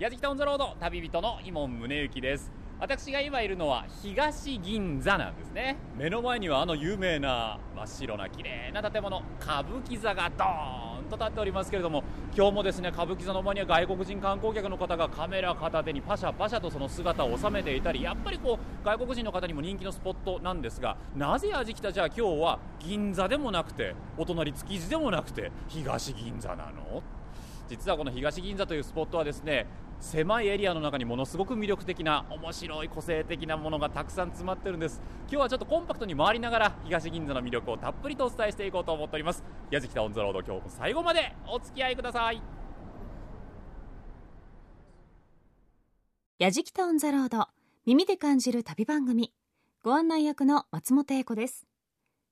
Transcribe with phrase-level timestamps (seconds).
[0.00, 2.50] 矢敷タウンザロード旅人の伊門宗行です。
[2.78, 5.76] 私が今いるのは東銀座なんですね。
[5.94, 12.02] 目の前にはあの有名な真っ白な綺麗な建物歌舞伎座がドーンと立っておりますけれども
[12.34, 21.92] 今日もですね歌舞伎座の前には外国人観光客の方がカメラ片手にパシャパシャとその姿を収めていたりやっぱりこう外国人の方にも人気のスポットなんですがなぜ味来た？
[21.92, 27.02] じゃあ今日は銀座でもなくてお隣築地でもなくて東銀座なの？
[27.70, 29.68] 実はこの東銀座というスポットはですね
[30.00, 35.00] 狭いエリアの中にものすごく魅力的な面白い個性的なものがたくさん詰まってるんです。
[35.28, 39.44] 今日はちょっとコンパクトに回りながら東銀座の魅力をたっぷりとお伝えしていこうと思っております。
[39.70, 42.42] 矢敷タオンザロード今日も最後までお付き合いください。
[46.40, 47.46] 矢敷タオンザロード
[47.86, 49.32] 耳で感じる旅番組
[49.84, 51.68] ご案内役の松本英子です。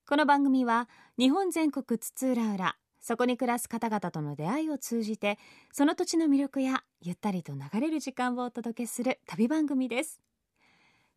[0.08, 2.76] この番組は日本全国津々浦々
[3.08, 5.38] そこに暮らす方々との出会いを通じて
[5.72, 10.20] その土地の魅力やゆったりと流れる時間をお届けする旅番組です。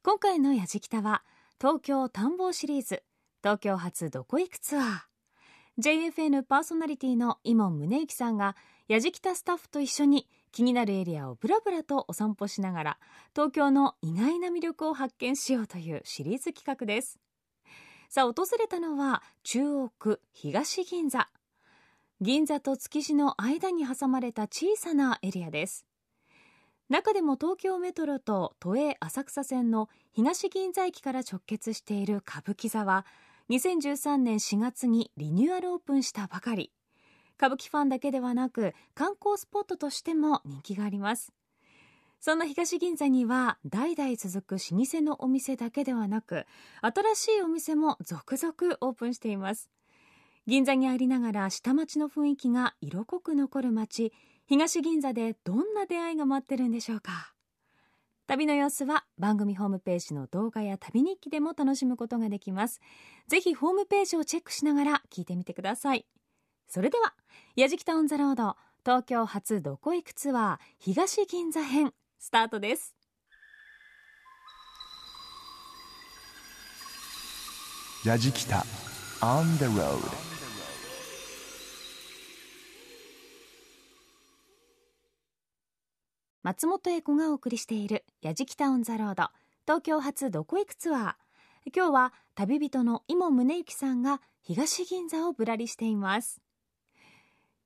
[0.02, 1.22] 今回のやじきたは
[1.60, 3.04] 東京探訪シリーズ
[3.44, 5.00] 東京発どこ行くツアー。
[5.80, 8.56] JFN パーソナリティの伊門宗行さんが
[8.88, 12.98] やじきたスタッフと一緒に気になるエリアをブラブラとお散歩しながら
[13.36, 17.20] 東京の意外な魅力を発見しようというシリーズ企画です。
[18.08, 21.28] さあ訪れたのは中央区東銀座。
[22.22, 25.88] 銀座と築地の間に挟まれた小さなエリアです。
[26.88, 33.08] 中でも東京メトロと都営浅草線の東銀座駅から直結している歌舞伎座は
[33.50, 36.72] 2013年4月にリニューアルオープンしたばかり。
[37.38, 41.34] 歌舞伎ファンだけではなく観光スポットとしても人気があります。
[42.20, 46.46] そんな東銀座には代々続く老舗のお店だけではなく
[46.82, 49.72] 新しいお店も続々オープンしています。
[50.48, 54.12] 銀座にありながら下町の雰囲気が色濃く残る街。
[54.48, 57.34] 東銀座でどんな出会いが待ってるんでしょうか。
[58.28, 62.80] 旅の様子は番組ホームページの動画や旅日記でも楽しむことができます。
[63.28, 66.06] ぜひホームページをチェックしながら聞いてみてください。
[66.68, 67.14] それでは
[67.56, 72.96] 矢敷タウンザロード東京発どこ行くツアー東銀座編スタートです。
[78.04, 78.66] 矢敷タ
[79.22, 80.31] On the road
[86.44, 89.30] 松本英子がお送りしている「やじきタウン・ザ・ロード」
[89.68, 91.16] 東京発どこ行くツアー。
[91.72, 96.42] 今日は旅人の伊茂宗行さんが東銀座をぶらりしています。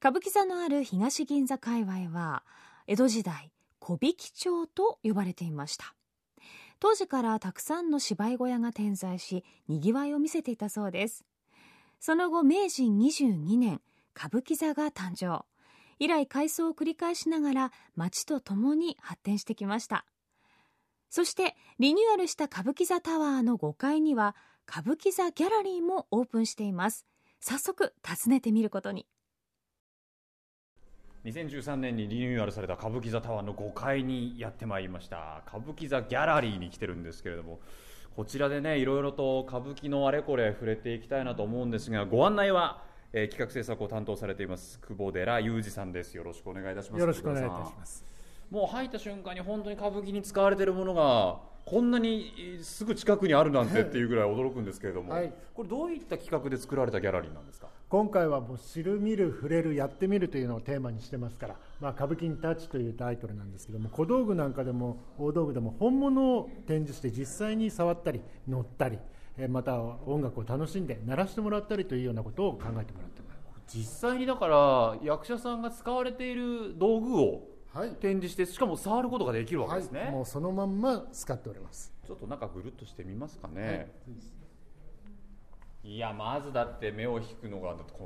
[0.01, 2.43] 歌舞伎座のある東銀座界隈は
[2.85, 3.49] 江戸時代
[3.79, 5.95] 小引町と呼ばれていました。
[6.81, 11.23] 当時からたくさんの芝居小屋が点在しにぎわいを見せていたそうです。
[12.01, 13.81] その後明治22年
[14.13, 15.45] 歌舞伎座が誕生。
[15.99, 20.05] 以来改装を繰り返しながら街とともに発展してきました。
[21.09, 24.35] そしてリニューアルした歌舞伎座タワーの5階には
[24.67, 27.05] 歌舞伎座ギャラリーもオープンしています。
[27.39, 29.05] 早速訪ねてみることに。
[31.25, 35.43] 2013年にリニューアルされた歌舞伎座タワーの5階にやってまいりました。
[35.47, 37.59] 歌舞伎座ギャラリーに来てるんですけれども
[38.15, 42.81] こちらでねいろいろと歌舞伎のあれこれ触れていきたいなと思うんですがご案内は
[43.13, 46.15] えー、企画制作を担当されています久保寺裕二さんです。
[46.15, 46.99] よろしくお願いいたします。
[46.99, 48.05] よろしくお願いいたします。
[48.51, 57.69] もう入った瞬間に本当に歌舞伎に使われているものがこんなにすぐ近くにあるなんてっていうぐらい驚くんですけれども、はい、これどういった企画で作られたギャラリーなんですか？
[57.89, 68.99] 今回はもう知る見る触れるやってみるというのをテーマにしてますから、まあ、歌舞伎にタッチというタイトルなんですけども小道具なんかでも大道具でも本物を展示して実際に触ったり乗ったり
[69.49, 73.77] また音楽を楽しんで鳴らしてもらったりというようなことを考えてもらってます。
[73.77, 77.41] 実際にだから役者さんが使われている道具を
[77.99, 81.91] 展示して、しかも触ることができるわけですね、はい、もうそのまんま使っております。
[82.07, 83.91] ちょっと中ぐるっとしてみますかね、
[85.83, 88.05] はい、いやまずだって目を引くのがこの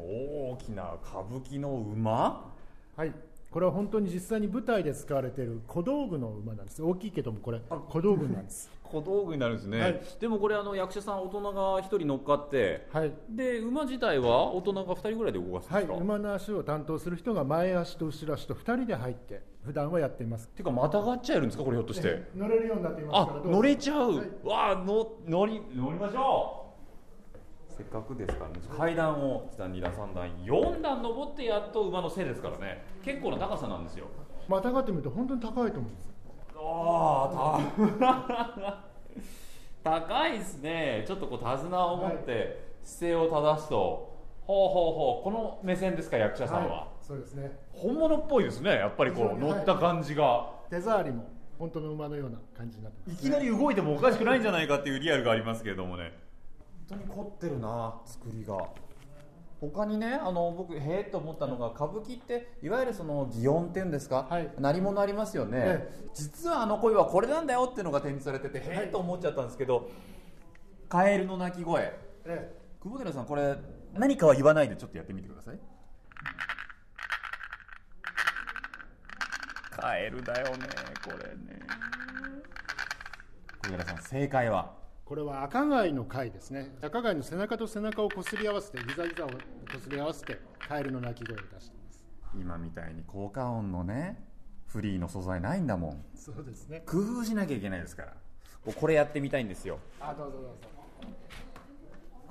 [0.53, 2.53] 大きな歌舞伎の馬？
[2.95, 3.13] はい
[3.52, 6.84] これは本当に実際に舞台で使われている小道具の馬なんです。
[6.84, 7.60] 大きいけどもこれ
[7.90, 8.69] 小道具なんです。
[8.90, 20.48] 小道具になるんですね、はい、でもこれあの役者さん大人が1人乗っかって、はい、で馬自体は大人が2人ぐらいで動かすんですか、はい、馬の足を担当する人が前足と後ろ足と2人で入って普段はやっています。
[20.48, 21.63] っていうかまたがっちゃえるんですか？
[21.63, 22.24] これひょっとして。
[22.36, 26.69] 乗れるようになっていますから乗れちゃう、はい、わあの乗り乗りましょう
[27.80, 28.56] せっかくですからね。
[28.78, 32.84] 階段を1段2段3段4段登ってやっと馬の背ですからね。
[33.06, 34.08] 結構な高さなんですよ。
[34.50, 36.10] またがってみると本当に高いと思うんです
[36.58, 37.62] あ
[38.02, 38.84] あ
[40.06, 41.06] 高いですね。
[41.08, 45.24] ちょっとこう手綱を持って姿勢を正すと、ほうほうほう。
[45.24, 47.58] この目線ですか役者さんは、はい、そうですね。
[47.72, 48.72] 本物っぽいですね。
[48.72, 50.50] やっぱりこう乗った感じが。
[50.70, 56.12] 手触りも本当の馬のような感じになってます、いきなり動いてもおかしくないんじゃないかっていうリアルがありますけれどもね。
[56.12, 56.29] 本
[56.89, 58.57] 当に凝ってるな作りが。
[59.62, 64.50] 他にねあの僕へえと思ったのが歌舞伎っていわゆるその祇園っていうんですか、はい。
[64.57, 69.89] 鳴り物ありますよね、え実はあの声はこれなんだよっていうのが展示されててへえと思っちゃったんですけど、
[70.88, 71.94] カエルの鳴き声。
[72.24, 73.57] え久保寺さんこれ
[73.94, 75.59] 何かは言わないでちょっとやってみてください。
[79.71, 80.68] カエルだよね
[81.03, 81.59] これね。
[83.62, 84.79] 久保寺さん正解は？
[85.09, 86.71] これは赤貝の貝ですね。
[86.83, 89.33] 赤貝の背中と背中をこすり合わせてギザギザをこ
[89.81, 92.06] すり合わせてカエルの鳴き声を出しています。
[92.39, 94.23] 今みたいに効果音のね
[94.67, 96.06] フリーの素材ないんだもん。
[96.15, 96.83] そうですね。
[96.85, 98.13] 工夫しなきゃいけないですから。
[98.71, 99.79] これやってみたいんですよ。
[100.00, 100.53] あどうぞどうぞ。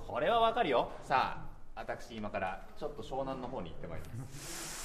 [0.07, 0.93] これはわかるよ。
[1.03, 1.43] さ
[1.75, 4.78] あ私今からちょっと湘南の方に行ってまいります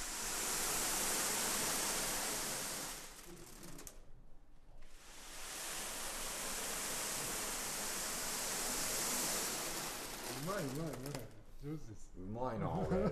[10.46, 12.98] まいうまいうまい上手ですうまいな俺。
[12.98, 13.02] う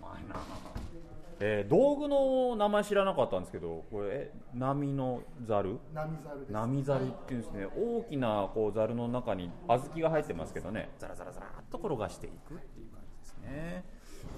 [0.00, 0.36] まいな。
[1.40, 6.52] えー道具の名前知らなかったんですけどこれえ波のざる波猿です。
[6.52, 7.66] 波ざるっていうんですね。
[7.76, 10.90] 大きなこうざるの中に小豆が入ってますけどね。
[10.98, 13.84] ザラザラザラっと転がしていくっていう感じですね。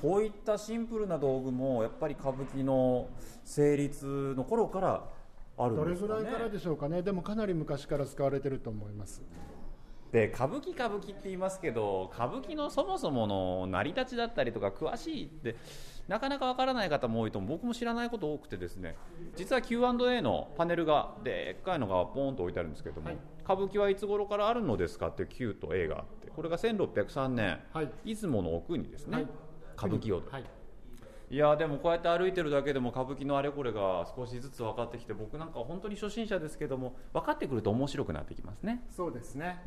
[0.00, 3.08] こういったシンプルな道具もやっぱり歌舞伎の
[3.44, 5.04] 成立の頃から
[5.58, 6.20] あるんどれですかね。
[6.20, 7.02] ぐらいからでしょうかね。
[7.02, 9.20] でもかなり昔から使われてると思います
[10.14, 15.56] で歌舞伎歌舞伎って言いますけど歌舞伎のそもそもの成り立ちだったりとか詳しいって
[16.06, 18.94] なかなかわからない方も多いと僕も知らないこと多くてですね。
[19.34, 23.16] 実は Q&A のパネルがでっかいのがポーンと置いてあるんですけども、はい。
[23.42, 27.90] 歌舞伎はいつ頃からあるのですかっていう Q と A があってこれが1603年、はい。
[28.04, 29.26] 出雲の奥にですね、はい。
[29.76, 30.44] 歌舞伎をはい
[31.34, 38.84] いやでもこうやって歩いてるだけでも歌舞伎のあれこれが少しずつ分かってきて僕なんか本当に初心者ですけども分かってくると面白くなってきますね。
[38.88, 39.60] そうですね。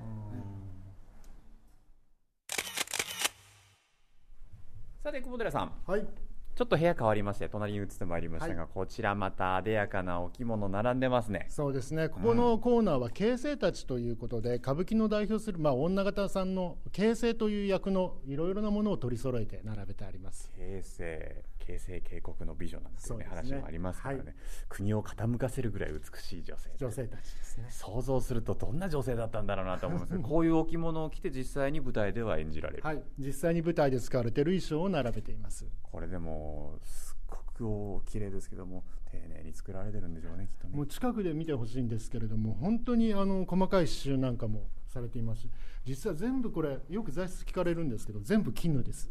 [5.03, 5.73] さて久保寺さん。
[5.85, 6.07] はい。
[6.55, 8.69] ちょっと部屋変わりまして隣に移ってまいりましたが、はい。
[8.73, 11.47] こちらまた艶やかなお着物並んでますね。
[11.49, 12.07] そうですね。
[12.07, 20.49] ここのコーナーは形成たちということで歌舞伎の代表する、まあ、女方さんの形成という役のいろいろなものを取り揃えて並べてあります。
[20.55, 23.35] 形成形成警告の美女なんていうねそうですね。
[23.35, 24.35] 話もありますからね、はい。
[24.69, 27.67] 国を傾かせるぐらい美しい女性女性たちですね。
[27.69, 30.19] 想像するとどんな女性だったんだろうなと思います。
[30.23, 33.03] こういうお着物を着て実際に舞台では演じられる、はい。
[33.19, 35.67] 実際に舞台で使われている衣装を並べています。
[35.81, 40.75] これでもすっごくお綺麗ですけども丁寧に作られてるんでしょうねきっとね。
[40.75, 45.41] もう近くで見てほしいんですけれども本当にあの細かい刺繍なんかもされています。
[45.41, 45.49] し
[45.83, 49.09] 実は全部これよく材質聞かれるんですけど全部絹です。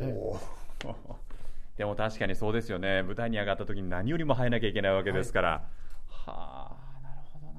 [0.00, 0.14] え
[0.84, 1.25] え
[1.76, 3.02] でも確かにそうですよね。
[3.02, 5.68] 舞台に上がった時に何よりも生えなきゃいけないわけですから、
[6.08, 7.52] はあなるほどな。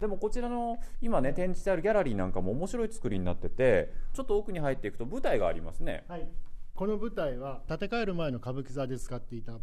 [0.00, 6.04] でもこちらの今ね展示してあるギャラリーなんかも面白い作りになっててちょっと奥に入っていくと舞台がありますね。
[6.08, 6.28] はい、
[6.74, 9.58] この舞台は建て替える前の歌舞伎座で使っていた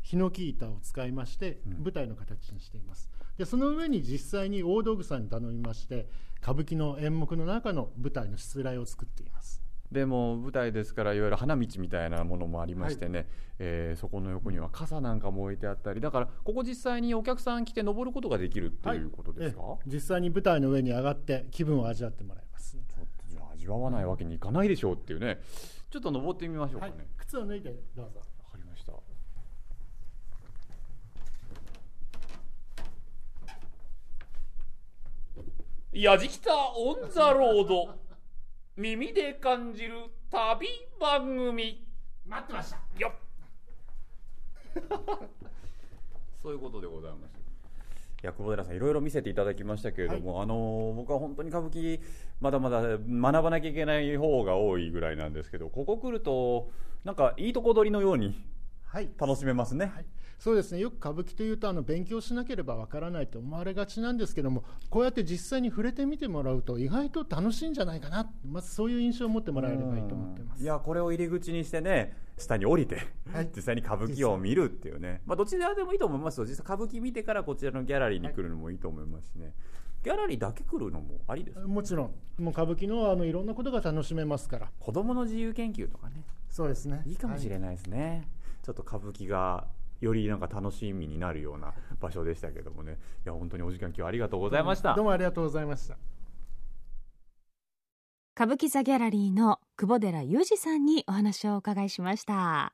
[0.00, 6.08] ヒノキ板を使いまして舞台の形にしています、でその上に実際に大道具さんに頼みまして
[6.40, 9.60] 歌舞伎の演目の中の舞台のしつらいを作っています
[9.90, 13.26] でも舞台ですからいわゆる花道みたいなものもありましてね、
[13.58, 19.90] えーそこの横には傘なんかも置いてあったりだからここ実際にお客さん来て登ることができるっていうことですか、ええ。
[19.92, 25.40] 実際に舞台の上に上がって気分を味わってもらいます、ちょっとじゃあ味わわないわけにいかないでしょうっていうね。
[25.90, 28.20] ちょっと登ってみましょうかね、はい、靴を脱いでどうぞ。
[28.44, 28.92] わかりました。
[35.92, 38.07] やじきたオンザロード
[38.78, 39.94] 耳で感じる
[40.30, 40.68] 旅
[41.00, 41.84] 番組。
[42.24, 42.78] 待ってました。
[42.96, 43.12] よっ。
[46.40, 47.32] そういうことでございます。
[48.22, 52.00] いや久保寺さんいろいろ見せていただきましたけれども、あの僕は本当に歌舞伎
[52.40, 56.70] まだまだ学ばなきゃいけない方が多いぐらいなんですけどここ来ると
[57.02, 58.40] なんかいいとこ取りのように
[58.84, 59.10] はい。
[59.18, 60.06] 楽しめますね、はい、
[60.38, 60.78] そうですね。
[60.78, 68.30] よく歌舞伎というとあの勉強しなければわからないと思われがちなんですけどもこうやって実際に触れてみてもらうと意外と楽しいんじゃないかな。
[68.48, 70.62] まずそういう印象を持ってもらえればいいと思ってます。
[70.62, 73.02] いやこれを入り口にしてね下に降りて、
[73.32, 73.48] はい。
[73.54, 76.46] 実際に歌舞伎を見るっていうね、まあ、どちらでもいいと思いますよ。
[76.46, 79.54] 実際歌舞伎見てからこちらのギャラリーに来るのもいいと思いますしね、
[80.04, 82.42] ギャラリーだけ来るのもありですもちろん。
[82.42, 84.70] もう歌舞伎のあのいろんなことが楽しめますから。
[84.78, 86.22] 子供の自由研究とかね。
[86.48, 87.02] そうですね。
[87.06, 88.28] いいかもしれないですね、
[88.62, 89.66] ちょっと歌舞伎が
[90.00, 92.98] よりなんか楽しみになるような場所でしたけどもね。
[93.24, 95.96] いや本当にお時間今日はありがとうございました、どうもありがとうございました。
[98.36, 102.72] 歌舞伎座ギャラリーの久保寺裕二さんにお話をお伺いしました。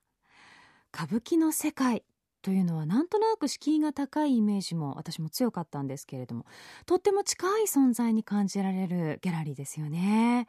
[0.95, 2.05] 歌舞伎の世界
[2.43, 6.45] というのはなんとなく敷居が高いイメージも私も強かったんですけれども
[6.85, 10.47] とっても近い存在に感じられるギャラリーですよね。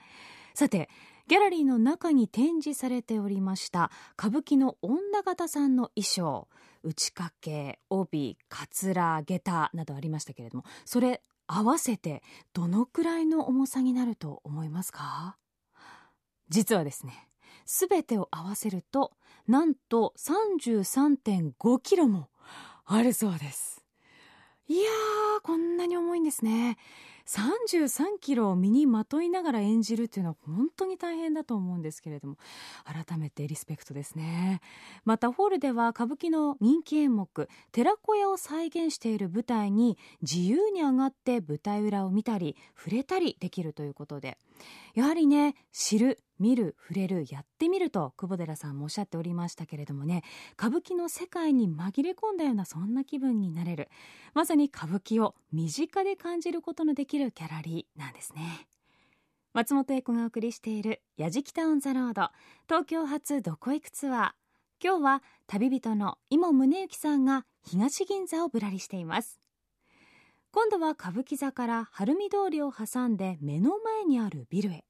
[0.53, 0.89] さて
[1.27, 6.47] ギャラリーの中に展示されておりました歌舞伎の女形さんの衣装。
[6.83, 12.21] 打ち掛け帯かつら下駄などありましたけれどもそれ合わせて
[12.53, 15.35] どのくらいの重さになると思いますか？
[16.49, 17.27] 実はですね
[17.65, 19.13] すべてを合わせると
[19.47, 22.29] なんと33.5キロも
[22.85, 23.83] あるそうです。
[24.67, 26.77] いやーこんなに重いんですね。
[27.27, 32.37] 33キロを身にまといながら演じるっていうのは本当に大変だと思うんですけれども
[32.85, 34.61] 改めてリスペクトですね。
[35.05, 44.37] またホールでは歌舞伎の人気演目寺子屋を再現している舞台に自由に上がって舞台裏を見たり触れたりできるということで
[44.93, 50.23] やはりね知る見る触れるやってみると久保寺さんもおっしゃっておりましたけれどもね
[50.57, 53.89] 歌舞伎の世界に紛れ込んだようなそんな気分になれる。
[54.33, 58.67] まさに歌舞伎を身近で感じることのできるギャラリーなんですね。
[59.53, 64.31] 松本英子がお送りしている「やじきた on the road」東京発どこ行くツアー。
[64.83, 69.39] 今日は旅人の井門宗之さんが東銀座をぶらりしています。
[70.55, 74.85] 今度は歌舞伎座から晴海通りを挟んで目の前にあるビルへ。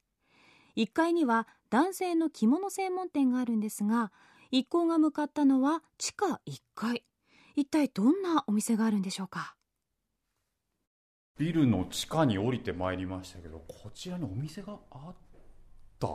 [0.77, 4.11] 1階には男性の着物専門店があるんですが
[4.51, 7.03] 一行が向かったのは地下1階。
[7.55, 9.55] 一体どんなお店があるんでしょうか？
[11.39, 15.15] ビルの地下に降りてまいりましたけどこちらにお店があっ
[15.99, 16.07] た。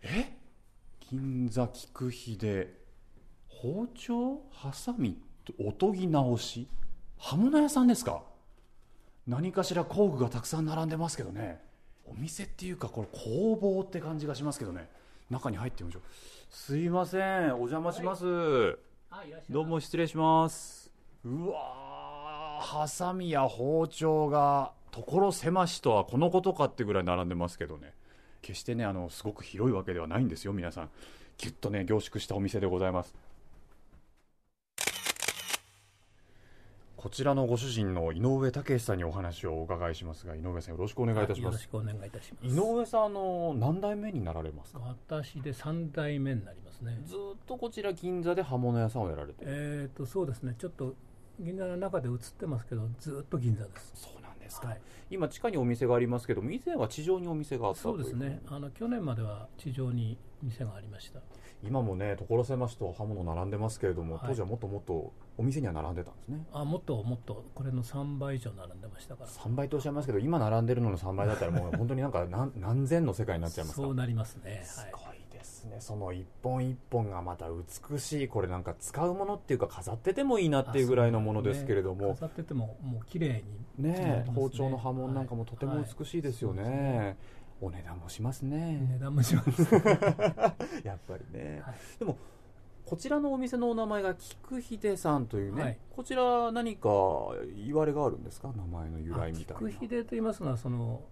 [0.00, 0.38] え？
[1.10, 2.74] 銀座菊秀。
[3.46, 4.40] 包丁？
[4.50, 5.20] ハサミ？
[5.60, 6.66] おとぎ直し？
[7.18, 8.22] 刃物屋さんですか？
[9.28, 11.60] 何かしら工具がたくさん並んでますけどね。
[12.06, 14.88] お店っていうかこれ工房って感じがしますけどね。
[15.28, 16.02] 中に入ってみましょう。
[16.48, 17.54] すいません。
[17.56, 18.24] お邪魔します、
[19.50, 20.90] どうも失礼します。
[21.26, 27.92] うわーハサミや包丁が所狭しとはこのことかってぐらい並んでますけどね。
[28.40, 30.90] 決してねあのすごく広いわけではないんですよ皆さん。
[31.36, 33.14] ぎゅっとね凝縮したお店でございます
[36.98, 41.44] こちらのご主人の井上武さんにお話をお伺いしますが井上さんよろしくお願いいたします。
[41.44, 42.56] よろしくお願いいたします。
[42.56, 44.80] 井上さんあの何代目になられますか？
[45.08, 46.98] 私で3代目になりますね。
[47.06, 49.48] ずっとこちら銀座で刃物屋さんをやられてる。
[49.48, 50.56] えっ、とそうですね。
[50.58, 50.96] ちょっと
[51.38, 53.92] 銀座の中で映ってますけどずっと銀座です。
[53.94, 54.80] そうなんですか、はい。
[55.08, 58.42] 今地下にお店がありますけども以前は地上にお店があったそうですね。
[58.48, 61.20] あの去年までは地上に店がありました
[61.62, 64.28] 今もね所狭しと刃物並んでますけれども、はい。
[64.28, 66.46] 当時はもっともっとお店には並んでたんですね。
[66.52, 69.30] あもっともっとこれの3倍以上並んでましたから。
[69.30, 74.50] 3倍とおっしゃいますけど今並んでるのの3倍だったらもう 本当になんか何何千の世界になっちゃいますかそうなりますね。
[74.52, 74.64] はい。
[74.64, 75.76] すごいですね。
[75.80, 82.14] その一本一本がまた美しいこれなんか使うものっていうか飾っててもいいなっていうぐらいのものですけれども、ね。
[82.14, 83.42] 飾っててももう綺麗
[83.78, 84.24] にねね。
[84.34, 87.06] 包丁の刃文なんかもとても美しいですよね,、はい。
[87.06, 87.16] はい
[87.60, 89.62] お値段もします値ね、段もします。
[90.84, 91.74] やっぱりね、はい。
[91.98, 92.16] でも
[92.84, 95.78] こちらのお店のお名前が菊秀さんというね、はい。
[95.90, 96.88] こちら何か
[97.56, 98.52] 言われがあるんですか？
[98.56, 99.70] 名前の由来みたいな。
[99.70, 101.02] 菊秀と言いますのはその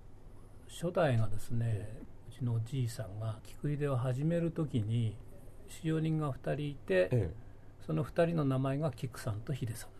[0.68, 2.00] 初代がですね
[2.30, 5.16] うちのおじいさんが菊秀を始める時に
[5.68, 7.34] 使用人が2人いて、え
[7.86, 9.90] その2人の名前が菊さんと秀さん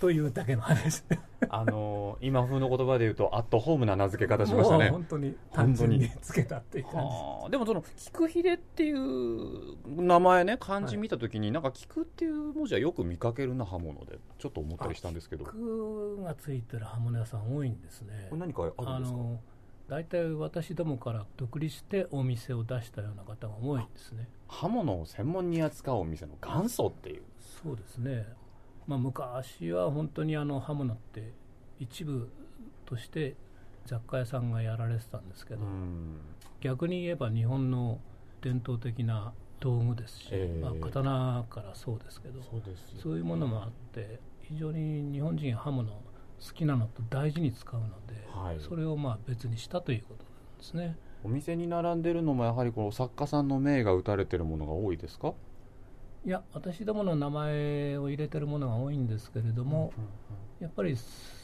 [0.00, 1.02] というだけの話。
[1.48, 4.88] あのー今風の言葉で言うとアットホームな名付け方しましたね。
[4.88, 7.02] 本当に単純につけたっていう感
[7.46, 15.44] じでもその菊秀っていう名前ね漢字見た時に、なんか菊っていう文字はよく見かけるな刃物でちょっと思ったりしたんですけど。
[15.44, 18.28] こ菊がついてる刃物屋さん多いんですね。
[18.30, 19.18] れ何かあるんですか？
[19.18, 19.40] の
[19.86, 24.28] 大体私どもから独立してお店を出したような方が多いんですね。
[24.48, 27.22] 刃物を専門に扱うお店の元祖っていう。
[27.62, 28.26] そうですね、
[28.86, 31.32] まあ、昔は本当にあの刃物って
[31.80, 32.28] 一部
[32.84, 33.34] として
[33.86, 36.18] 雑貨屋さんがやられてたんですけど、うん。
[36.60, 38.00] 逆に言えば日本の
[38.42, 40.60] 伝統的な道具ですし、ええ。
[40.62, 42.42] まあ、刀からそうですけど
[43.02, 46.00] そういうものもあって非常に日本人刃物好
[46.52, 48.56] きなのと大事に使うので、はい。
[48.60, 50.96] それをまあ別にしたということなんですね。
[51.24, 55.32] お店に並んでるのもやはりこう作家さんの名が打たれてるものが多いですか？
[56.26, 59.92] いや私どもの名前を入れてるものが多いんですけれども、
[60.58, 60.96] やっぱり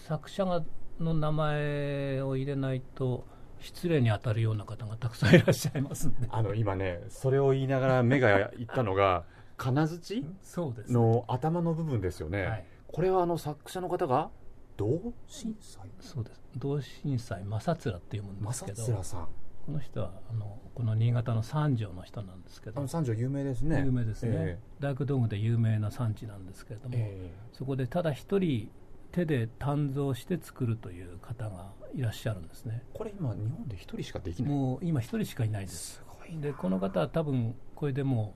[0.06, 0.62] 作者が
[0.98, 3.26] の名前を入れないと
[3.58, 6.28] 失礼に当たるような方がたくさんいらっしゃいますんで。
[6.32, 9.24] あの今ねそれを言いながら目がいったのが
[9.58, 10.24] 金槌？
[10.40, 10.92] そうです。
[10.92, 14.30] の頭の部分ですよね、はい、これはあの作者の方が
[14.78, 15.90] 同心斎？
[16.00, 16.42] そうです。
[16.56, 18.82] 同心斎正面っていうものですけど。
[18.82, 19.28] 正面さん
[19.66, 22.78] この人はあのこの新潟の三条の人なんですけど。
[22.78, 23.82] あの三条有名ですね。
[23.84, 28.70] 有名ですね、え大工道具で有名な産地なんですけれども、えそこでただ一人
[29.12, 32.82] 手で鍛造して作るという方がいらっしゃるんですね。
[32.94, 34.52] これ今日本で一人しかできない？
[34.52, 35.94] もう今一人しかいないです。
[35.96, 38.34] すごいでこの方は多分これでも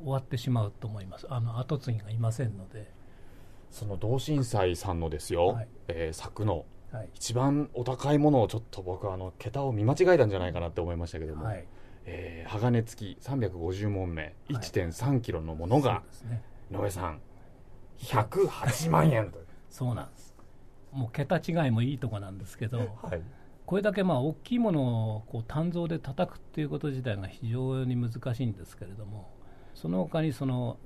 [0.00, 1.26] う終わってしまうと思います。
[1.28, 2.92] あの後継ぎがいませんので、
[3.70, 5.68] その同心斎さんのですよ、はい。
[5.88, 7.08] えー作のはい。
[7.14, 11.66] 一番お高いものをちょっと僕はあの桁を見間違えたんじゃないかなって思いましたけども、はい、
[12.04, 14.34] えー鋼付き350問目。
[14.48, 14.54] い。
[14.54, 16.42] 1.3キロのものがね。
[16.70, 17.20] 井上さん
[17.98, 19.46] 108万円という。
[19.68, 20.34] そうなんです。
[20.92, 23.22] もう桁違いもいいとこなんですけどはい。
[23.66, 29.28] これだけまあ大きいものをこう鍛造で叩くっていうこと自体が非常に難しいんですけれども
[29.74, 30.78] その他にその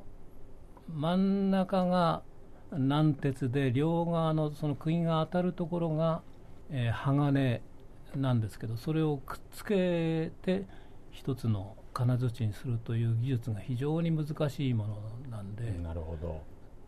[0.89, 2.23] 真ん中が
[2.73, 6.23] 軟鉄で両側のその釘が当たるところが、
[6.71, 7.61] えー鋼
[8.17, 10.67] なんですけどそれをくっつけて
[11.13, 14.97] 一つの金槌にするという技術が非常に難しいもの
[15.31, 16.41] なんで、なるほど。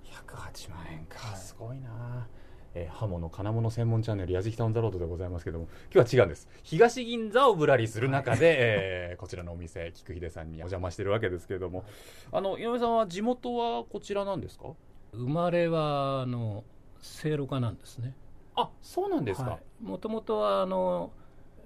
[0.05, 2.27] 108万円か、はいすごいな、
[2.75, 6.49] えー、刃物金物専門チャンネル「やじきた on the road」でございますけども今日は違うんです。
[6.65, 11.85] 東銀座をぶらりする中で、えーこちらのお店菊秀さんにお邪魔してるわけですけれども。
[12.33, 14.69] あの井上さんは地元はこちらなんですか？
[15.15, 16.65] 生まれはあの
[17.01, 18.15] 聖路家なんですね。
[18.55, 21.13] あそうなんですか、もともとはあの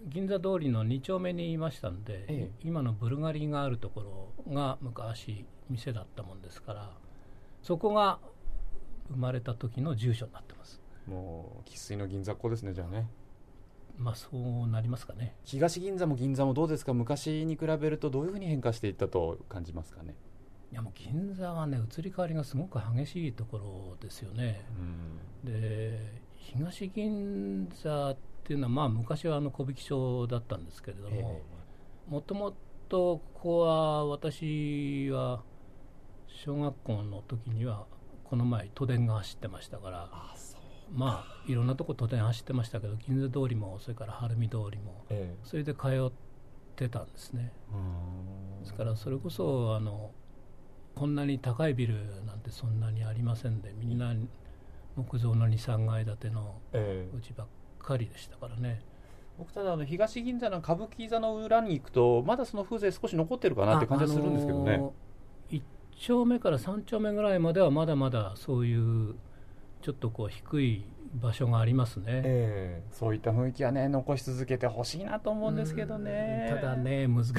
[0.06, 2.50] 銀座通りの2丁目にいましたんで、ええ。
[2.64, 6.90] 今のブルガリがあるところが昔店だったもんですから
[7.62, 8.18] そこが
[9.10, 10.80] 生まれた時の住所になってます。
[11.06, 13.08] もう生粋の銀座っ子ですねじゃあね。
[13.96, 15.34] まあそうなりますかね。
[15.44, 16.92] 東銀座も銀座もどうですか？
[16.94, 20.14] 昔に比べるとどういうふうに変化していったと感じますかね？
[20.72, 24.64] いやもう銀座はね移り変わりがすごく激しいところですよね。
[25.44, 25.52] うん。
[25.52, 31.40] で東銀座っていうのはまあ昔はあの小引町だったんですけれどえも
[32.08, 32.54] もとも
[32.88, 35.42] とここは私は
[36.28, 37.86] 小学校の時には
[38.24, 40.10] この前都電が走ってましたから
[40.92, 46.12] まあいろんなとこ都電走ってましたけど銀座通りもそれから晴海通りもえそれで通っ
[46.76, 47.52] てたんですね。
[47.72, 50.12] えですからそれこそあの
[50.96, 54.14] こんなに高いビルなんてそんなにありませんでみんな
[54.96, 57.16] 木造の23階建てのええ。
[57.16, 57.46] うちばっ
[57.78, 58.80] かりでしたからね。
[59.38, 64.94] 僕ただあの東銀座の歌舞伎座の裏に行くとまだその風情少し残ってるかなって感じはするんですけどね、あの
[65.50, 65.62] 1
[66.00, 68.74] 丁目から3丁目ぐらいまではまだまだそうい
[69.10, 69.16] う
[69.82, 72.82] ちょっとこう低い場所がありますね、ええ。
[72.92, 76.48] そういった雰囲気はね残し続けてほしいなと思うんですけどね。
[76.60, 77.30] ただね難し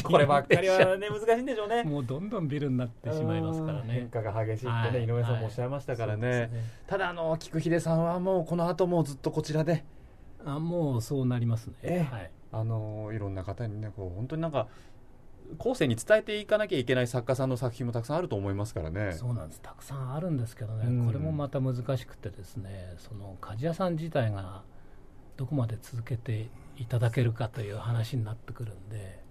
[0.00, 0.02] い。
[0.04, 1.84] こればっかりはね 難しいんでしょうね。
[1.84, 3.88] もうどんどんビルになってしまいますからうん。
[3.88, 5.04] ね変化が激しいってね、はい。
[5.04, 6.50] 井上さんもおっしゃいましたからね,、はいね。
[6.86, 9.84] ただあの菊秀さんはもうこの後もずっとこちらで？
[10.44, 12.14] あもうそうなりますね、ええ。
[12.14, 14.68] はい、あのいろんな方にねこう本当になんか
[15.58, 19.12] 後世に伝えていかなきゃいけない作家さんの作品もたくさんあると思いますからね。
[19.12, 19.60] そうなんです。
[19.60, 21.06] たくさんあるんですけどね、うん。
[21.06, 24.62] これもまた難しくてですねその鍛冶屋さん自体が
[25.36, 29.22] どこまで続けていただけるかという話になってくるんで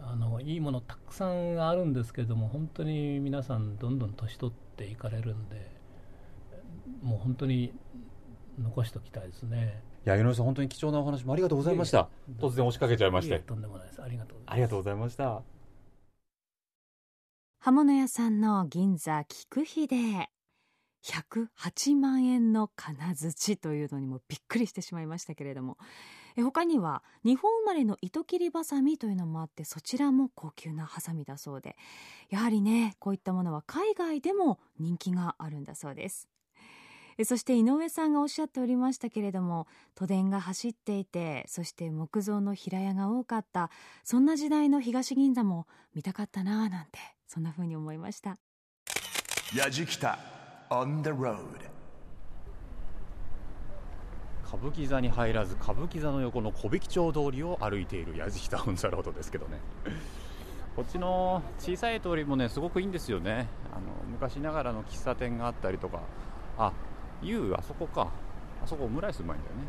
[0.00, 5.70] あのいいものたくさんあるんですけども本当に皆さんどんどん年取っていかれるんで
[7.02, 7.72] もう本当に
[8.60, 9.82] 残しておきたいですね。
[9.94, 12.08] いや井上さん本当に貴重なお話もありがとうございました。
[12.38, 13.40] 突然押しかけちゃいまして。
[13.40, 14.02] とんでもないです。
[14.02, 14.52] ありがとうございます。
[14.52, 15.42] ありがとうございました。
[17.58, 19.88] 刃物屋さんの銀座菊秀
[21.02, 25.76] 108万円の金槌というのにもびっくりしてしまいましたけれども。
[26.36, 31.76] え他には日本生まれの糸切りばさみというのもあってそちらも高級なハサミだそうで。
[32.30, 36.28] やはりねこういったものは海外でも人気があるんだそうです。
[36.30, 36.35] え
[37.24, 43.70] そして井上さんがおっしゃっておりましたけれども都電が走っていてそして木造の平屋が多かった。
[44.04, 48.36] そんな時代の東銀座も見たかったなぁなんてそんな風に思いました。
[49.56, 50.18] やじきた
[50.68, 51.38] on the road
[54.46, 59.58] 歌舞伎座に入らず歌舞伎座の横の小引町通りを歩いている矢敷タウンザロードですけどね。
[60.76, 63.48] こっちの小さい通りもねすごくいいんですよね。
[63.72, 66.02] あの昔ながらの喫茶店があったりとか。
[66.58, 66.72] あ
[67.22, 68.08] ゆうあそこか。
[68.62, 69.62] あそこオムライスうまいんだよね。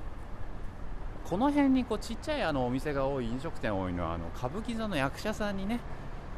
[1.30, 5.82] この辺にこうちっちゃいあのお店が多い飲食店多いのはあの歌舞伎座の役者さんにね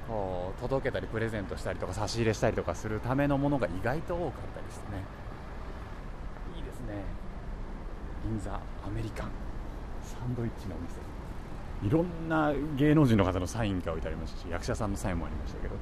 [0.07, 5.03] こう届けたりプレゼントしたりとか差し入れしたりとかするためのものが意外と多かったりしてね。
[6.57, 7.03] いいですね。
[8.23, 9.29] 銀座アメリカン。
[10.01, 11.87] サンドイッチのお店。
[11.87, 15.75] いろんな芸能人の方のサインが置いてありましたし役者さんのサインもありましたけど。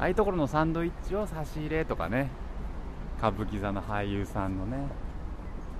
[0.00, 2.30] ああいうところのサンドイッチを差し入れとかね
[3.18, 4.78] 歌舞伎座の俳優さんのね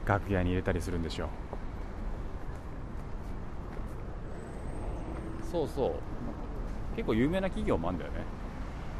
[0.04, 1.28] 楽屋に入れたりするんでしょう。
[5.50, 5.92] そうそう。
[6.96, 8.18] 結構有名な企業もあるんだよね。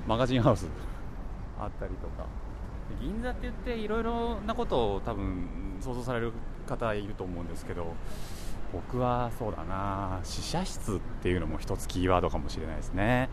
[0.07, 0.67] マガジンハウス。
[1.61, 2.25] あったりとか。
[2.89, 6.33] で銀座って言っていろいろなことを多分想像される
[6.67, 7.95] 方いると思うんですけど
[8.73, 10.21] 僕はそうだな。
[10.23, 13.29] 試写室っていうのも一つキーワードかもしれないですね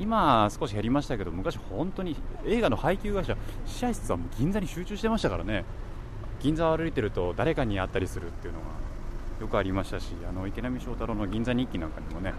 [0.00, 3.36] 今少し減りましたけど昔本当に映画の配給会社
[3.66, 5.64] 試写室はもう銀座に集中してましたからね。
[6.40, 8.66] 銀座を歩いてると誰かに会ったりするっていうのが
[9.42, 12.32] よくありましたしあの池波正太郎の銀座日記なんかにもね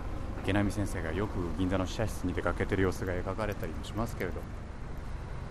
[0.43, 4.37] 池波先生がよく銀座の試写室に出かけてる様子が描かれたりもしますけれど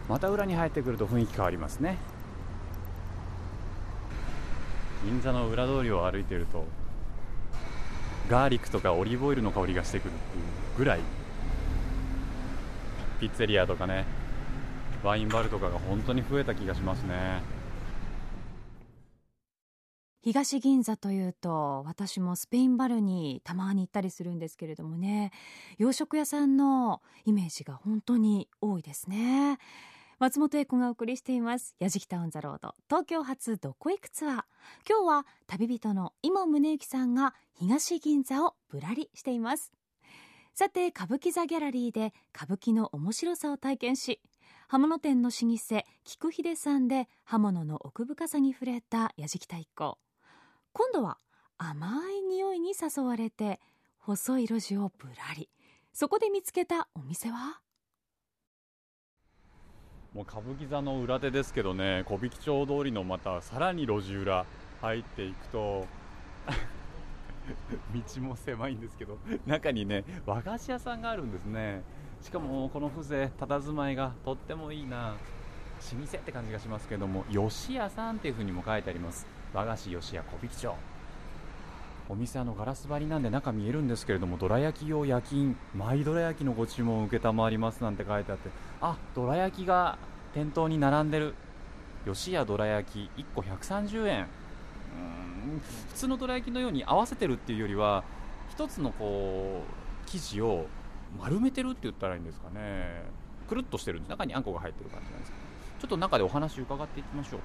[0.09, 1.97] また裏に入ってくると雰囲気変わりますね。
[5.05, 6.67] 銀座の裏通りを歩いていると
[8.29, 10.45] ガーリックとかオリーブオイルの香りがしてくるっていう
[10.77, 11.01] ぐらい
[13.21, 14.07] ピッツェリアとかね
[15.05, 17.61] ワインバルとかが本当に増えた気がしますね。
[20.23, 25.33] 東銀座というと私もスペインバルにたまに行ったりするんですけれどもね
[25.79, 29.59] 洋食屋さんのイメージが本当に多いですね。
[30.19, 34.45] 松本英子がお送りしています「やじきた on the road」東京発どこ行くツアー。
[34.87, 39.73] 今日は旅人の井門宗之さんが東銀座をぶらりしています。
[40.55, 44.21] さて歌舞伎座ギャラリーで歌舞伎の面白さを体験し
[44.69, 49.99] 刃物店の老舗菊秀さんで刃物の奥深さに触れたやじきた一行。
[50.73, 51.19] 今度は
[51.59, 53.59] 甘い匂いに誘われて
[53.99, 55.49] 細い路地をぶらり。
[55.93, 57.61] そこで見つけたお店は？
[60.15, 64.45] もう歌舞伎座の裏手ですけどね小引町通りのまたさらに路地裏
[64.81, 65.87] 入っていくと
[67.95, 71.83] 道も狭いんですけど中にね和菓子屋さんがあるんですね。
[72.23, 75.15] しかもこの風情佇まいがとってもいいな。
[75.81, 79.27] 老舗って感じがしますけども吉屋さんっていう風にも書いてあります。
[79.55, 80.75] 和菓子吉屋小引町。
[82.11, 88.51] お店あのガラス張りなんで中見えるんですけれどもどら焼き用焼き印マイどら焼きのご注文を承りますなんて書いてあって。
[88.81, 89.97] あどら焼きが
[90.35, 91.35] 店頭に並んでる。
[92.05, 94.27] 吉屋どら焼き1個130円。
[95.89, 98.05] 普通のどら焼きのように合わせてるっていうよりは
[98.51, 100.67] 一つのこう生地を
[101.19, 103.05] 丸めてるって言ったらいいんですかね。
[103.49, 104.11] くるっとしてるんです。
[104.11, 105.51] 中にあんこが入ってる感じなんですけど。
[105.81, 107.41] ちょっと中でお話伺っていきましょう。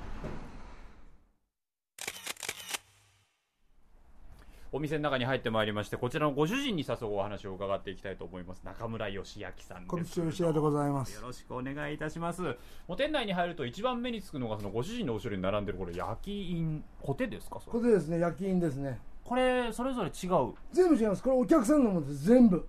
[4.75, 8.61] お店の中に入ってまいりましてこちらのご主人に早速お話を伺っていきたいと思います。
[8.65, 10.19] 中村義明さんです。
[10.19, 11.15] 小口吉屋でございます。
[11.15, 12.41] よろしくお願いいたします。
[12.41, 17.61] もう店内に入ると一番目につくのがそのご主人の後ろに並んでるこれ焼き印コテですか？
[17.61, 17.79] それ。
[17.79, 18.99] これですね焼き印ですね。
[19.23, 20.33] これそれぞれ違う？
[20.33, 21.23] は全部違います。
[21.23, 22.67] これお客さんのものです全部。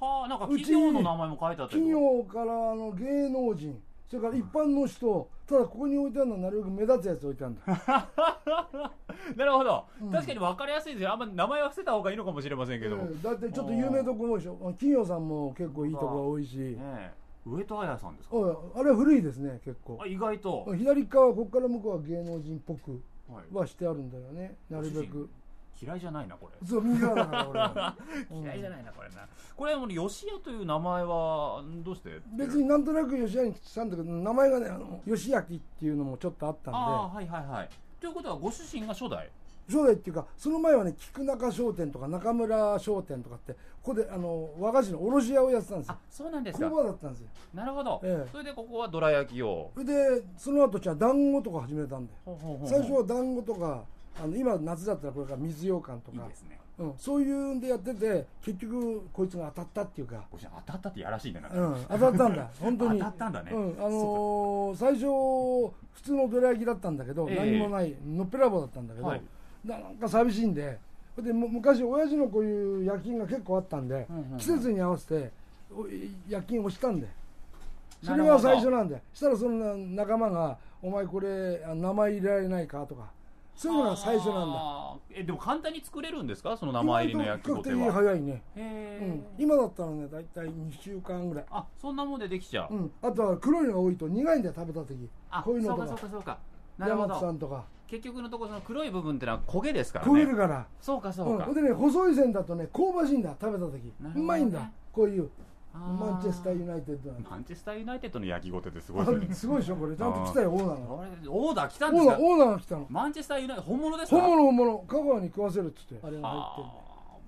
[0.00, 7.62] あなんか企業の名前も書いてあった企業からあの芸能人それから一般の人ただここに置いてあるのはなるべく目立つやつ置いてあるんだ。
[9.36, 10.10] なるほど、うん。
[10.10, 11.12] 確かに分かりやすいですよ。
[11.12, 12.96] あんま名前は伏せた方がいいのかもしれませんけど。
[12.96, 16.76] だってちょっと有名どころでしょ企業さんも結構いいところ多いし。
[16.78, 17.12] え。
[17.44, 18.36] 上戸彩さんですか？
[18.36, 19.98] おいあれは古いですね結構。
[20.02, 24.56] あ意外と、左側ここから向こうは芸能人っぽくはいはしてあるんだよね。
[24.70, 25.28] なるべく
[25.80, 26.66] 嫌いじゃないなこれ。
[26.66, 27.96] そう右側だから俺は。
[28.30, 29.28] 嫌いじゃないなこれな。
[29.56, 32.20] これもう吉屋という名前はどうして？
[32.36, 36.78] 別になんとなく吉谷にしたんだけど名前がねあの吉焼っていうのもちょっとあったんで。
[36.78, 37.68] ああはいはいはい。
[38.00, 39.30] ということはご主人が初代？
[39.68, 45.94] 初代っていうかその前はね菊中商店とか中村商店とかってここであの和菓子の卸屋をやってたんですよ。
[45.94, 46.70] あそうなんですか。
[46.70, 47.28] 工場だったんですよ。
[47.52, 48.30] なるほど、ええ。
[48.30, 49.72] それでここはどら焼きを？
[49.74, 52.68] それでその後じゃあ団子とか始めたんでほうほうほう。
[52.68, 53.82] 最初は団子とか
[54.22, 56.22] あの今夏だったらこれから水羊羹とか。
[56.22, 56.58] いいですね。
[56.78, 62.50] うん、そういうんでやってて結局こいつが当たったっていうか、当たったってやらしいんか、うん、当たったんだ。
[62.60, 62.98] 本当に。
[62.98, 63.52] 当たったんだね。
[63.52, 65.06] うん、あのー最初
[65.94, 67.36] 普通のどら焼きだったんだけど、ええ。
[67.36, 69.22] 何もないのっぺらぼうだったんだけど、はい。
[69.64, 70.78] ななんか寂しいんで
[71.16, 74.38] でむ昔親父のこういう夜勤が結構あったんで、うんうんうん。
[74.38, 75.30] 季節に合わせて
[75.74, 75.86] お
[76.28, 77.08] 夜勤をしたんで。
[78.02, 79.00] それが最初なんで。
[79.14, 79.74] したらそんな
[80.04, 83.15] 仲間が「お前これあ名前入れられないか?」とか
[83.56, 84.96] そういうのが最初なんだ。
[85.10, 86.56] えでも簡単に作れるんですか？
[86.56, 91.44] その名前入りの焼きごて意外と比較的は早いね、うん、今だったらね大体2週間ぐらい。
[91.50, 95.08] あそんなもんでできちゃう、うん、あとは黒いのが多いと苦いんだよ食べた時。
[95.30, 95.86] あこういうのとか。
[95.88, 96.38] そうかそうかそうか。
[96.78, 97.64] なるさんとか。
[97.86, 100.12] 結局のところその黒い部分ってのは焦げですからね。
[100.12, 100.66] 焦げるから。
[100.80, 103.84] そうかそううか、ん、でね細い線だとね香ばしいんだ食べた時。
[104.00, 104.12] ね。
[104.14, 105.24] うまいんだこういう。
[105.24, 105.28] あ
[105.76, 109.28] マンチェスターユナイテッドマンチェスターユナイテッドの焼きごてってすごいですよね。
[109.30, 109.96] あすごいでしょこれ。
[109.96, 112.06] ちゃんと来たよオーナーがオーダー来たオんです。
[112.06, 112.86] かオーナーが来たの。
[112.88, 114.16] マンチェスターユナイテッド本物ですか？
[114.16, 116.06] 本物本物香川に食わせるっつって。
[116.06, 116.66] あれが入ってる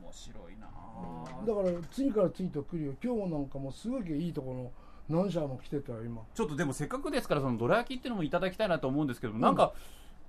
[0.03, 0.67] 面白いな。
[0.67, 4.73] あだから次から次と来るよ今日なんかもすごいいいところ
[5.09, 6.23] 何社も来てたよ今。
[6.35, 9.73] ちょっとでもせっかくですからそのどら焼きっていうのもいただきたいなと思うんですけど、なんか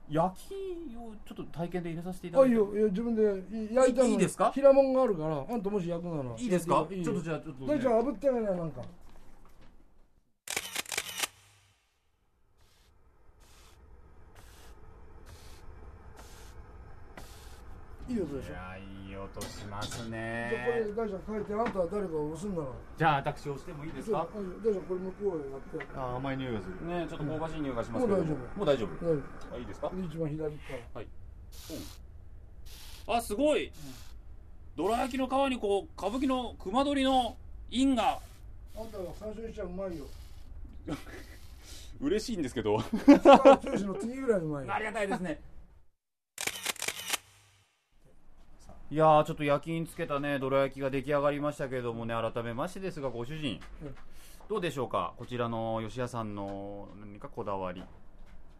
[0.09, 0.53] 焼き
[0.97, 2.55] をちょっと体験で入れさせていただいて。
[2.55, 2.75] あいいよ。
[2.75, 3.21] いや自分で
[3.73, 4.07] 焼いたの。
[4.09, 4.51] いいですか？
[4.51, 6.35] 平もんがあるからあんたもし焼くなら。
[6.35, 6.87] いいですか？
[6.89, 8.81] いいよちょっとじゃあちょっと、大ちゃん炙ってあげななんか。
[18.09, 18.49] いい音でしょ？
[18.49, 18.88] いやいい
[19.35, 20.15] 音しますじゃあこね
[20.79, 22.67] れ大ちゃん書いてあんたは誰かを押すんなら。
[22.97, 24.27] じゃあ私押してもいいですか？
[24.63, 26.87] 大ちゃんこれ向こうへやってあ甘い匂いがする。
[26.87, 28.17] ねちょっと香ばしい匂いがしますけど。
[28.17, 28.47] もう大丈夫。
[28.57, 29.05] もう大丈夫。
[29.05, 29.21] 大丈
[29.53, 29.87] あいいですか？
[29.87, 30.73] 夫一番左か
[33.07, 33.15] ら。
[33.15, 33.71] あすごい。
[34.75, 37.35] どら焼きの皮にこう歌舞伎の熊取の
[37.69, 38.19] 印が。
[38.77, 40.05] あんたが最初にしちゃうまいよ。
[42.01, 42.77] 嬉しいんですけど。
[42.79, 42.83] あ
[44.79, 45.41] りがたいですね
[48.91, 53.59] いやーちょっと焼きにつけたねどら焼きが出来上がりましたけれどもね改めましてですがご主人。
[53.83, 53.95] うん。
[54.49, 55.13] どうでしょうか？
[55.17, 57.83] こちらの吉屋さんの何かこだわり。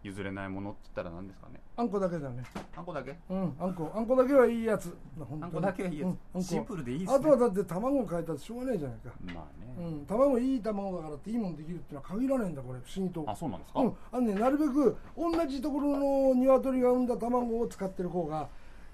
[0.01, 1.59] 譲れないものって言ったら何ですかね？
[1.75, 2.41] あんこだけだね。
[2.77, 3.17] あんこだけ？
[3.29, 3.91] うんあんこ。
[3.93, 4.95] あんこだけはいいやつ。
[5.19, 7.17] あんこだけはいいやつ、うんシンプルでいいですね。
[7.17, 9.13] あとはだって卵を変えたってしょうがないじゃないか。
[9.33, 13.25] まあね、うん卵いい卵だからっていいもんできるっていうのは限らないんだこれ不思議と。
[13.27, 18.47] あそうなんですか、うん、あのね、なるべく同じところの鶏が産んだ卵を使ってる方が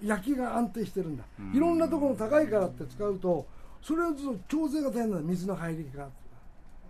[0.03, 1.23] 焼きが安定してるんだ。
[1.39, 3.45] うんいろんなところ高いからって使うと
[3.81, 5.29] それをずっと調整が大変なんだ。
[5.29, 6.07] 水の入りが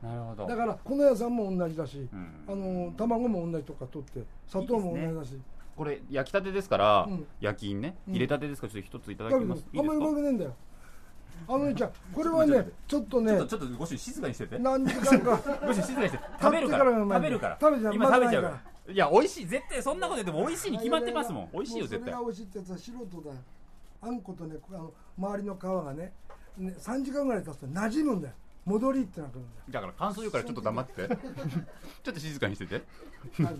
[0.01, 0.47] なるほど。
[0.47, 2.29] だから粉屋さんも同じだし、うん。
[2.47, 5.41] あの卵も同じとこから取って砂糖も同じだし。
[5.75, 7.25] これ焼きたてですから、うん。
[7.41, 7.97] 焼き印ね。
[8.07, 8.13] うん。
[8.13, 8.67] 入れたてですか？
[8.67, 9.65] らちょっと一ついただきます。
[9.75, 10.53] あんまりうまくねえんだよ。
[11.47, 14.57] あのねちゃんこれはねちょっとねちょっとちょっとご主人静かにしてて。
[14.59, 15.37] 何時間か。
[15.67, 16.85] ご主人静かにして食べるから。
[16.85, 17.57] 食べるから。
[17.59, 17.95] 食べちゃう。
[17.95, 19.47] 今食べちゃうからいや美味しい。
[19.47, 21.49] 絶対そんなこと言っても美味しいに決まってますもん。
[21.53, 22.05] 美味しいよ絶対。
[22.05, 23.35] それが美味しいってやつは素人だよ
[24.01, 26.13] あんことねあの周りの皮がね
[26.57, 28.33] ね3時間ぐらい経つと馴染むんだよ。
[28.65, 31.07] 戻りってなくるんだから感想言うからちょっと黙って。
[31.07, 31.15] て
[32.03, 32.83] ちょっと静かにしてて。
[33.39, 33.57] だよ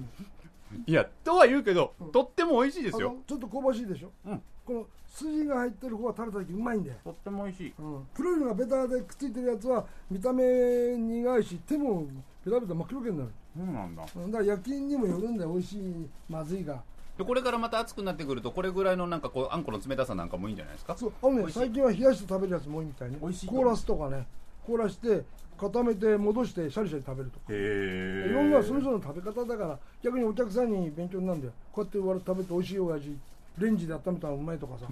[0.88, 2.12] いやとは言うけど、うん。
[2.12, 7.74] とっても美味しいですあよのちょっと香ばしいでしょ、うんこの筋が入ってる方は食べた時うまいんだよ、とっても美味しい。
[7.80, 12.06] うん、黒いのがベタでくっついてるやつは見た目苦いし手も
[12.46, 13.30] ベタベタ真っ黒けになる。
[13.56, 14.06] そうなんだ。
[14.16, 14.32] うん。
[14.32, 16.82] だから焼きにもよるんだよ美味しいまずいが。
[17.18, 20.98] でこれからまた暑くなってくるとこれぐらいのなんかこうあんこの冷たさなんかもいいんじゃないですか？
[20.98, 23.18] そうあのね最近は冷やして食べるやつも多いみたいね。
[23.22, 24.28] 美味しいと凍らすとかね。
[24.68, 25.24] 凍らして
[25.58, 27.46] 固めて戻してシャリシャリ食べるとか。
[27.52, 31.54] へいろんなそれぞれの食べ方だから逆にお客さんに勉強になるんだよ。
[31.72, 33.18] こうやって割れ食べて美味しいお味
[33.58, 34.86] レンジで温めたらうまいとかさ。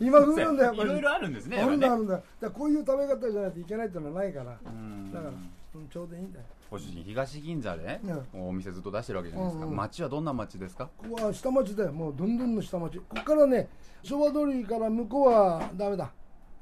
[0.00, 0.90] 今風なんだよ やっぱり。
[0.90, 2.22] いろいろあるんですねあるんだあるんだ。
[2.40, 4.44] だこういう食べ方じゃないといけないってのはないから。
[4.46, 5.32] だから、
[5.74, 6.44] うん、ちょうどいいんだよ。
[6.70, 8.00] ご主人東銀座で、
[8.32, 9.76] お店ずっと出してるわけじゃないですか、うんうん。
[9.76, 10.88] 街はどんな街ですか？
[10.96, 11.92] ここは下町だよ。
[11.92, 12.98] もうどんどんの下町。
[12.98, 13.68] ここからね
[14.02, 16.10] 昭和通りから向こうはダメだ。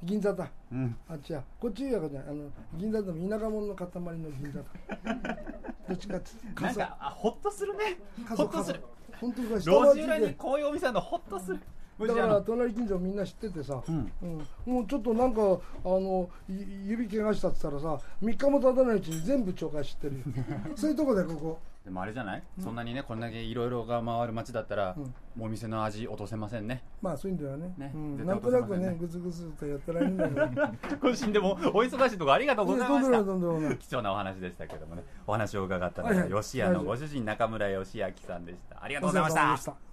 [0.03, 0.49] 銀座だ。
[0.71, 0.95] うん。
[1.07, 3.87] あっちやこっちやからねあの銀座でも田舎者の塊
[4.19, 4.65] の銀座だ。
[5.87, 6.61] どっちかっていうと。
[6.61, 7.99] なんかあほっとするね。
[8.35, 8.81] ほっとする
[9.23, 10.33] 本当にこれ下路町地裏にで。
[10.33, 11.59] こういうお店あるのほっとする
[11.99, 14.11] だから隣近所みんな知っててさ、うん。
[14.21, 14.25] う
[14.71, 14.73] ん。
[14.73, 15.43] もうちょっとなんかあ
[15.85, 16.53] のい
[16.89, 20.21] 指怪我したって言ったらさ3日も経たないうちに全部町会知ってるよ。
[20.75, 21.59] そういうとこだよここ。
[21.83, 24.95] でもあれじゃない、そんなにねこんだけいろいろが回る街だったら、
[25.37, 26.81] お店の味落とせませんね。
[27.01, 27.73] まあそういうんだよね。
[27.77, 27.91] ね。
[27.93, 28.97] うん、なんとなくねね。
[28.97, 33.75] ぐずぐずとやってられるんだけどご主人でもお忙しいとこありがとうございました。
[33.75, 35.03] 貴重なお話でしたけどもね。
[35.27, 36.41] お話を伺ったのは、はいはい。
[36.41, 38.81] 吉屋のご主人中村義明さんでした。
[38.81, 39.92] ありがとうございました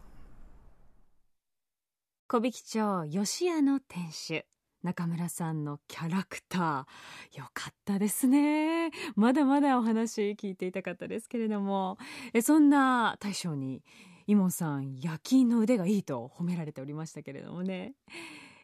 [2.31, 4.47] 小引町吉屋の店主
[4.85, 7.39] 中村さんのキャラクター。
[7.41, 8.93] よかったですね。
[9.17, 11.99] まだまだお話聞いていたかったですけれども。
[12.33, 13.83] えそんな大将に
[14.29, 17.95] イモンさん焼きの腕がいいと褒められておりましたけれどもね。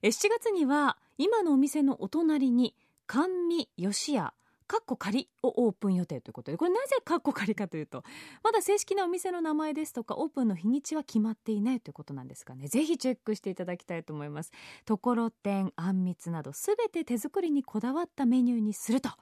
[0.00, 2.76] え7月には今のお店のお隣に
[3.08, 4.32] 甘味吉屋
[4.66, 8.02] かっこ仮をオープン予定ということでこれなぜかっこ仮かというと
[8.42, 12.68] まだ正式なお店の名前ですとかオープンの日にちは決まっていないということなんですがね。
[12.68, 14.52] ぜひチェックしていただきたいと思います。
[14.84, 19.16] ところてんあんみつなどすべて手作りにこだわったメニューにすると語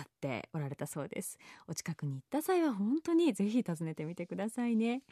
[0.00, 1.38] っておられたそうです。
[1.66, 5.02] お近くに行った際は本当にぜひ訪ねてみてくださいね。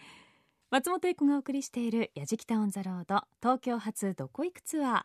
[0.70, 5.02] 松本英子がお送りしている「やじきた on the road」東京発どこ行くツアー。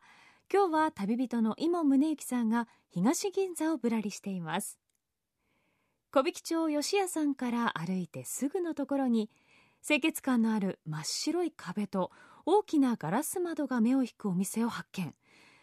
[0.54, 4.78] 今日は旅人の井門宗之さんが東銀座をぶらりしています。
[6.12, 9.32] 木挽町よしやさんから歩いてすぐのところに
[9.84, 12.12] 清潔感のある真っ白い壁と
[12.46, 15.16] 大きなガラス窓が目を引くお店を発見。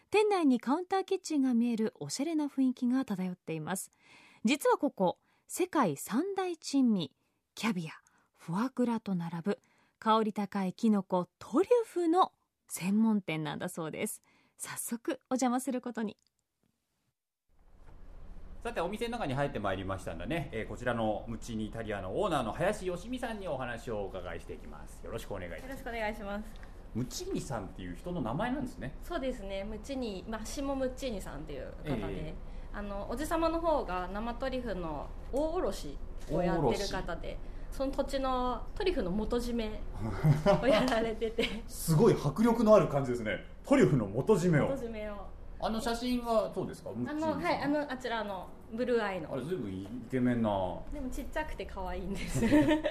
[0.09, 3.91] 店内にカウンターキッチンが見えるおしゃれな雰囲気が漂っています。
[4.43, 7.13] 実はここ世界三大珍味
[7.55, 7.91] キャビア
[8.35, 9.59] フォアグラと並ぶ
[9.99, 12.33] 香り高いキノコトリュフの
[12.67, 14.21] 専門店なんだそうです。
[14.61, 16.15] 早速お邪魔することに。
[18.63, 25.03] さてお店の中に入ってまいりましたんでね、えーこちらのムチニイタリアのオーナーの林義美さんにお話をお伺いしていきます。
[25.03, 25.63] よろしくお願いします。
[25.63, 26.45] よろしくお願いします。
[26.93, 28.93] ムチニさんっていう人の名前なんですね。
[29.01, 31.97] そうですね、ムチニ、マッシモムッチーニさんっていう方で、え
[32.27, 32.33] え。
[32.71, 35.97] あのおじ様の方が生トリュフの大卸
[36.31, 37.39] をやってる方で、
[37.71, 39.81] その土地のトリュフの元締め
[40.61, 45.15] をやられてて、 すごい迫力のある感じですねトリュフの元締め元締めを。
[45.63, 46.89] あの写真はそうですか？
[47.07, 49.31] あのはいあのあちらのブルーアイの。
[49.31, 50.49] あれずいぶんイケメンな。
[50.93, 52.43] でもちっちゃくて可愛いんです。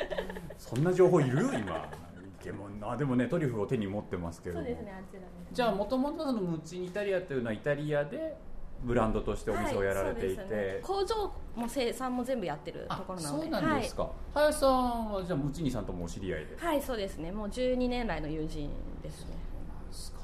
[0.57, 1.41] そんな情報いる？
[1.47, 1.57] 今。
[1.57, 2.97] イケメンな。
[2.97, 4.61] でもねトリュフを手に持ってますけれど。
[4.61, 8.37] もそうですねあちらですじゃあもともとそのムッチニイタリアというのはイタリアで
[8.85, 10.81] ブランドとしてお店をやられていて、はいね。
[10.83, 13.43] 工場も生産も全部やってるとあころなので。
[13.43, 16.57] そうなんですか、林さんはじゃあムチニさんともお知り合いで？
[16.57, 17.33] はい、はい、そうですね。
[17.33, 18.71] もう12年来の友人
[19.03, 19.35] ですね。
[19.69, 20.20] なんですか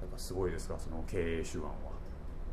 [0.00, 1.97] やっぱすごいですかその経営手腕は。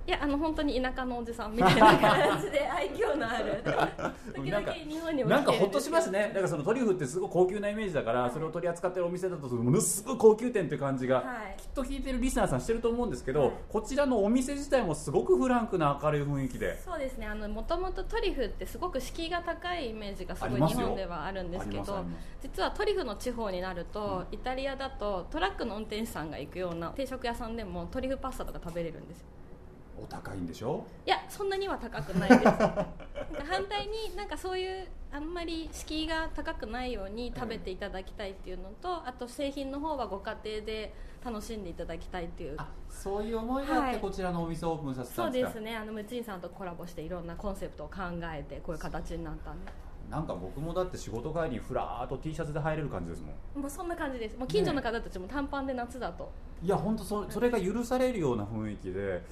[0.07, 3.63] いやあの本当に田舎のおじさんみたいな感じで愛嬌のある。
[4.35, 6.27] 時々日本にも来てるんですけどなんかほっとしますね。
[6.27, 11.59] だからそのトリュフってすごい高級なイメージだから、それを取り扱ってるお店だとものすごい高級店って感じが、はい。
[11.59, 16.79] きっと聞いてるリスナーさんしてると思うんですけど、はいこちらのお店自体もすごくフランクな明るい雰囲気で。
[16.79, 17.25] そうですね。
[17.25, 22.05] あのもともとトリュフってすごく敷居が高いイメージがすごい日本ではあるんですけど
[22.41, 29.27] 実はトリュフの地方になると、イタリアだとトラックの運転手さんが行くような定食屋さんでもトリュフパスタとか食べれるんですよ
[30.01, 30.85] お高いんでしょ？
[31.05, 32.43] いやそんなには高くないです。
[32.45, 32.87] なんか
[33.49, 42.55] 反対になんかそういうあんまり敷居が高くないように食べていただきたいっていうのと、あと製品の方はご家庭で楽しんでいただきたいっていう。
[42.57, 45.53] あそういう思いがあって、はいこちらのお店をオープンさせたそうんですか？
[45.53, 45.75] ですね。
[45.77, 49.71] あのムチンさんとコラボしていろんなコンセプトを考えてこういう形になったんで。
[50.09, 53.61] なんか僕もだって仕事帰りにふらーっと T シャツで入れる感じですもん。
[53.61, 54.37] もうそんな感じです。
[54.37, 56.29] もう近所の方たちも短パンで夏だと、
[56.61, 59.23] いや本当そそれが許されるような雰囲気で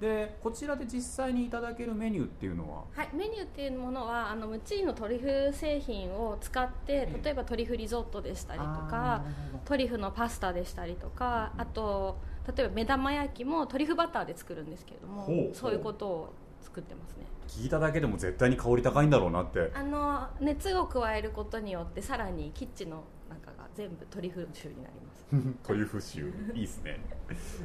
[0.00, 2.84] でこちらで実際にいただけるメニューっていうのは？
[2.94, 9.24] はい、メニューっていうものはあのムチーのトリュフ製品を使って例えばトリュフリゾットでしたりとか
[9.64, 12.16] トリュフのパスタでしたりとかあと
[12.56, 17.26] 例えば目玉焼きもトリュフバターで作るんですけれどもそういうことを作ってますね。
[17.48, 19.70] 聞いただけでも絶対に香り高いんだろうなって。
[19.74, 25.26] あの熱を加えることによってさらにキッチンの中が全部トリュフ臭になります。
[25.66, 27.00] トリュフ臭いいですね。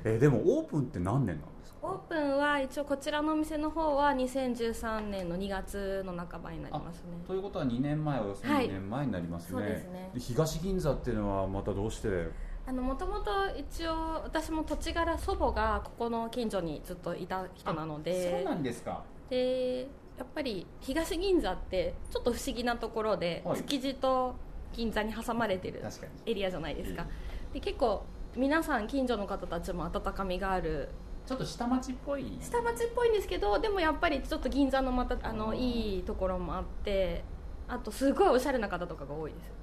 [0.04, 1.78] えでもオープンって何年なんですか？
[1.88, 7.12] オープンは一応こちらのお店の方は2013年の2月の半ばになりますね。
[7.28, 8.67] ということは2年前およそはい。
[8.67, 10.12] 2年前になりますね,、そうですね。
[10.15, 12.30] 東銀座っていうのはまたどうして？
[12.65, 18.45] あのもともと一応私も土地柄祖母がここの近所にずっといた人なので。
[18.58, 19.04] んですか。
[19.30, 23.58] でやっぱり東銀座ってちょっと不思議なところで、はい。
[23.58, 24.36] 築地と
[24.74, 25.82] 銀座に挟まれてる
[26.26, 27.06] エリアじゃないですか。
[27.54, 28.04] で結構
[28.36, 30.90] 皆さん近所の方たちも温かみがある。
[31.26, 32.38] ちょっと下町っぽい。
[32.42, 37.24] 下町っぽいんですけどでもやっぱりちょっと銀座のまたあのいいところもあって
[37.68, 39.54] あとすごいおしゃれな方とかが多いです。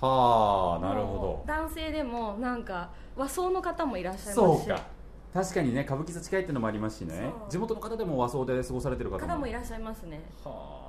[0.00, 4.66] はあなるもほう男性でもなんか和装の方もいらっしゃいどますし。
[4.66, 4.82] そうか。
[5.32, 7.32] 確かにね歌舞伎座近いっていうのもありますしね。
[7.48, 9.26] 地元の方でも和装で過ごされてる方も。
[9.26, 10.22] 方もいらっしゃいますね。
[10.44, 10.83] はあ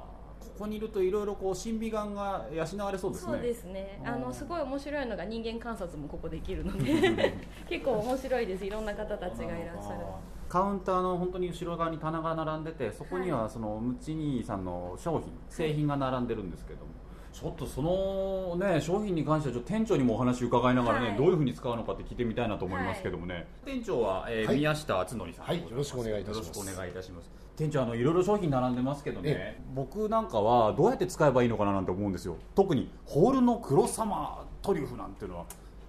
[0.55, 3.33] ここにいるといろいろこう審美眼が養われそうですね。
[3.33, 4.01] そうですね。
[4.05, 7.33] あのすごい面白いのが人間観察もここできるので
[7.67, 8.65] 結構面白いです。
[8.65, 10.05] いろんな方たちがいらっしゃる。
[10.47, 16.95] カウンターの本当に後ろ側に棚が並んでてそこにはそのムチニーさんの商品製品が並んでるんですけども。
[17.33, 21.17] ちょっとそのね商品に関してはちょっと店長にもお話伺いながらね、はい。
[21.17, 24.55] どういうふうに使うのかって聞いてみたいなと思いますけどもね、店長は、えーはい。
[24.55, 25.45] 宮下敦則さん。
[25.47, 26.47] はいよろしくお願いいたします。
[26.47, 29.61] よろしくお願いいたします店長あのいろいろ商品並んでますけどね。
[29.73, 32.37] 僕なんかはどうやって使えばいいのかななんて思うんですよ。
[32.53, 35.45] 特にホールの黒様トリュフなんていうのは。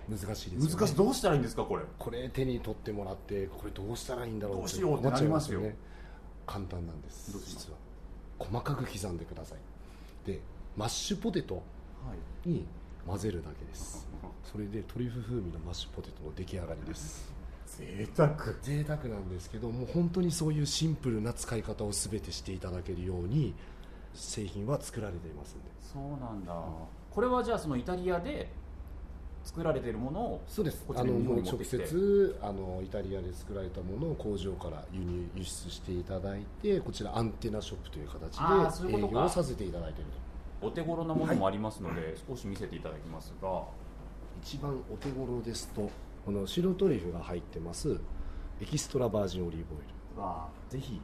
[0.09, 0.69] 難しいですよね。
[0.77, 0.95] 難しい。
[0.95, 1.83] どうしたらいいんですかこれ。
[1.99, 5.61] これ手に取ってもらってこれどうしたらいいんだろうどうしようってなりますよ。
[6.47, 7.33] 簡単なんです。
[7.33, 7.79] 実は。
[8.39, 9.59] 細かく刻んでください。
[10.31, 10.41] で
[10.77, 11.61] マッシュポテトは
[12.45, 12.49] い。
[12.49, 12.65] に
[13.07, 14.07] 混ぜるだけです。
[14.45, 17.35] それでトリュフ風味のマッシュポテトの出来上がりです
[17.79, 18.37] 贅沢。
[18.63, 23.55] 贅沢なんですけどもう本当にそういうシンプルな使い方を全てしていただけるように
[24.15, 25.65] 製品は作られていますんで。
[25.83, 26.55] そうなんだ、
[27.11, 28.51] これはじゃあそのイタリアで
[29.45, 30.85] 作られているものをそうです。
[30.87, 40.11] こちらに日あのもう直接あのイタリアで作られたものを工場から輸入輸出していただいてこちらアンテナショップという形で営業をさせていただいている
[40.61, 40.67] と。
[40.67, 43.63] お手頃なものもありますので、少し見せていただきますが。
[44.43, 45.89] 一番お手頃ですと
[46.27, 48.01] この白トリュフが入ってます
[48.61, 49.81] エキストラバージンオリーブオイ
[50.17, 50.21] ル。
[50.21, 51.01] わぜひ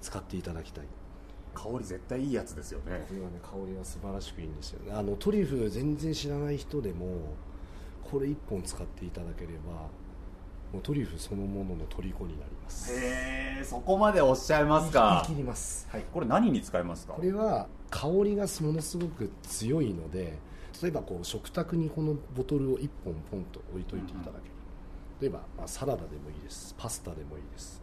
[0.00, 0.84] 使っていただきたい。
[1.52, 3.04] 香り絶対いいやつですよね。
[3.06, 4.92] これはね香りが素晴らしくいいんですよね。
[4.96, 7.34] あのトリュフ全然知らない人でも
[8.10, 9.72] これ1本使っていただければ
[10.72, 12.90] もうトリュフそのものの虜になります。
[12.90, 15.24] へえそこまでおっしゃいますか。
[15.26, 15.86] 言い切ります。
[15.90, 16.04] はい。
[16.10, 17.12] これ何に使いますか？
[17.12, 20.38] これは香りがものすごく強いので
[20.82, 24.54] 例えばこう食卓にこのボトルを1本ポンと置いといていただける、
[25.20, 26.74] 例えば、まあ、サラダでもいいです。
[26.76, 27.82] パスタでもいいです。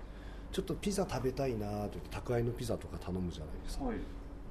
[0.52, 3.98] ちょっとピザ食べたいなと言って宅配のピザとか頼むじゃないですか、はい。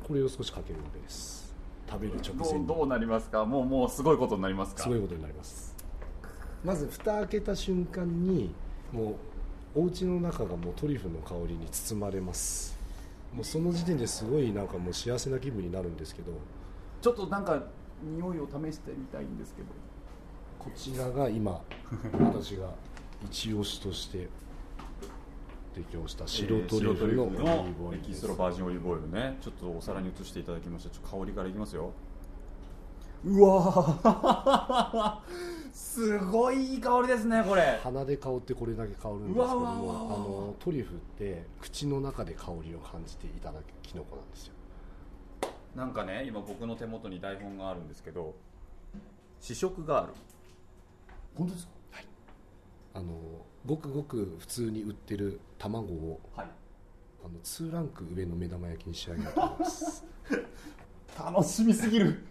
[0.07, 1.55] これを少しかけるんです。
[1.91, 3.45] 食べる直ど前どうなりますか？
[3.45, 4.85] もうもうすごいことになりますか？
[4.85, 5.77] すごいことになります。
[6.65, 8.55] まず蓋開けた瞬間に
[8.93, 9.17] も
[9.75, 12.79] うお家の中がもうトリュフの香りに包まれます。
[13.35, 16.33] もうその時点ですごいなんかもう幸せな気分になるんですけど。
[17.01, 17.63] ちょっとなんか
[18.03, 19.69] 匂いを試してみたいんですけど。
[20.59, 21.63] こちらが今
[22.21, 22.75] 私が
[23.25, 24.29] 一押しとして
[25.75, 28.11] 提供した白トリュフのオリーブオイエルです。
[28.11, 29.39] キストラバージンオリーブオイルね。
[29.41, 30.91] ちょっとお皿に移していただきました。
[30.91, 31.93] ちょっと香りからいきますよ。
[33.25, 35.71] うわー。
[35.73, 37.79] すごいいい香りですねこれ。
[37.83, 39.75] 鼻で香ってこれだけ香るんですけどもあ
[40.19, 44.55] のトリュフって口の中で香りを感じていただくキノコなんですよ
[45.75, 48.35] なんかね今僕の手元に台本があるんですけど
[49.41, 50.13] 試食がある。
[51.37, 51.73] 本当ですか？
[52.95, 53.15] あの
[53.65, 56.47] ごくごく普通に売ってる卵をはい。
[57.25, 60.05] あの2ランク上の目玉焼きに仕上げようと思います。
[61.19, 62.25] 楽しみすぎる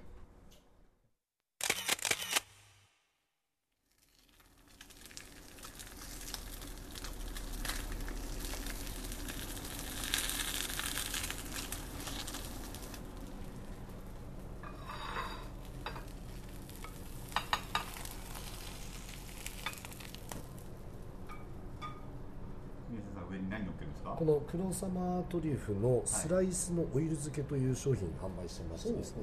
[22.89, 28.93] 宮下さん上に何乗っけるんですかこの黒様トリュフのスライスのオイル漬けという商品を販売してまして。
[28.93, 29.22] ですね、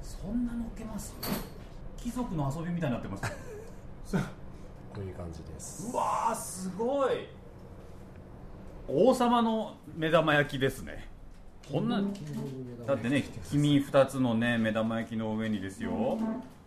[0.00, 1.16] そんな乗っけます？
[1.96, 3.22] 貴族の遊びみたいになってます
[4.14, 5.90] こういう感じです。
[5.92, 7.26] うわーすごい。
[8.86, 11.08] 王様の目玉焼きですね。
[11.68, 12.00] こんな
[12.86, 16.20] だってね黄身2つのね目玉焼きの上にですよ。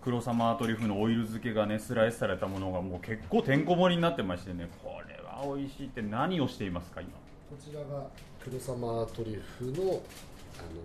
[0.04, 4.68] 黒様トリュフのオイル漬けがねスライスされたものがもう結構てんこ盛りになってましてね。
[4.84, 7.12] これは美味しいって何をしていますか今？
[7.50, 8.06] こちらが
[8.44, 10.02] 黒様トリュフのあの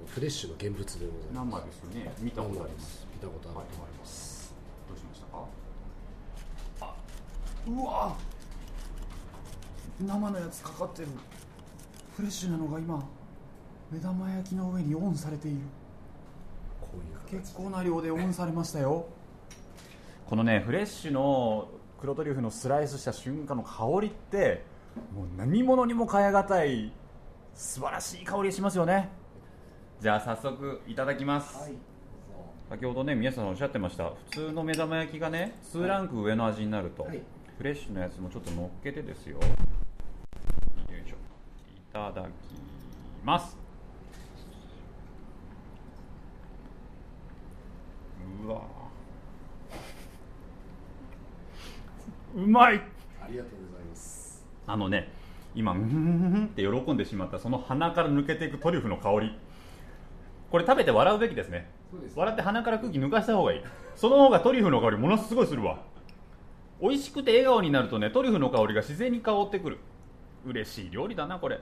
[0.09, 1.61] フレッシュの現物でございます。
[1.61, 2.13] 生ですよね。
[2.21, 3.07] 見たことあります。
[3.13, 4.55] 見たことあると思います、
[4.89, 5.45] どうしましたか？
[6.81, 6.95] あ
[7.69, 8.17] うわ！
[10.01, 11.09] 生のやつかかってる。
[12.17, 13.05] フレッシュなのが今
[13.91, 15.59] 目玉焼きの上にオンされている。
[16.81, 17.01] こうい
[17.37, 19.05] う形結構な量でオンされましたよ。
[20.27, 21.69] このねフレッシュの
[22.01, 24.65] 黒トリュフのスライスした瞬間の香りって
[25.15, 26.93] もう何物にも代え難い
[27.55, 29.11] 素晴らしい香りしますよね。
[30.01, 31.73] じゃあ早速いただきます、
[32.69, 37.23] 先ほどね皆さんおっしゃってました普通の目玉焼きがね2ランク上の味になると、はい。
[37.57, 39.39] フレッシュのやつもちょっと乗っけてですよ。
[39.39, 39.43] よ
[41.05, 41.15] いしょ。
[41.15, 42.27] いただき
[43.25, 43.57] ます。
[48.45, 48.61] うわ
[52.35, 52.83] うまい。
[53.23, 53.64] ありがとう
[54.67, 55.11] あのね
[55.55, 55.89] 今うんうんう
[56.41, 59.39] んって喜んでしまったその鼻から抜けていくトリュフの香り。
[60.51, 61.69] これ食べて笑うべきですね。
[62.15, 63.61] 笑って鼻から空気抜かした方がいい。
[63.97, 65.79] その方がトリュフの香りものすごいするわ。
[66.81, 69.79] 美味しくて笑顔になるとねトリュフの香りが自然に香ってくる。
[70.47, 71.61] 嬉しい料理だなこれ。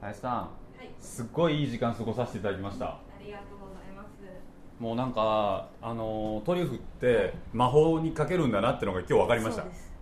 [0.00, 0.48] 林さん、は
[0.82, 0.90] い。
[1.00, 2.86] すっごいいい時間過ごさせていただきました。
[2.86, 3.57] ありがとう
[4.78, 9.62] もうなんかあのートリュフって魔法にかけるんだなってのが今日分かりました。
[9.62, 9.92] そうです。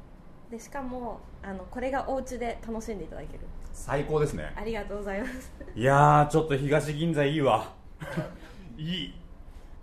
[0.50, 3.40] でしかもあのこれがお家で楽しんでいただける。
[3.72, 4.52] 最高ですね。
[4.56, 5.52] ありがとうございます。
[5.74, 7.72] いやーちょっと東銀座いいわ。
[8.76, 9.14] いい。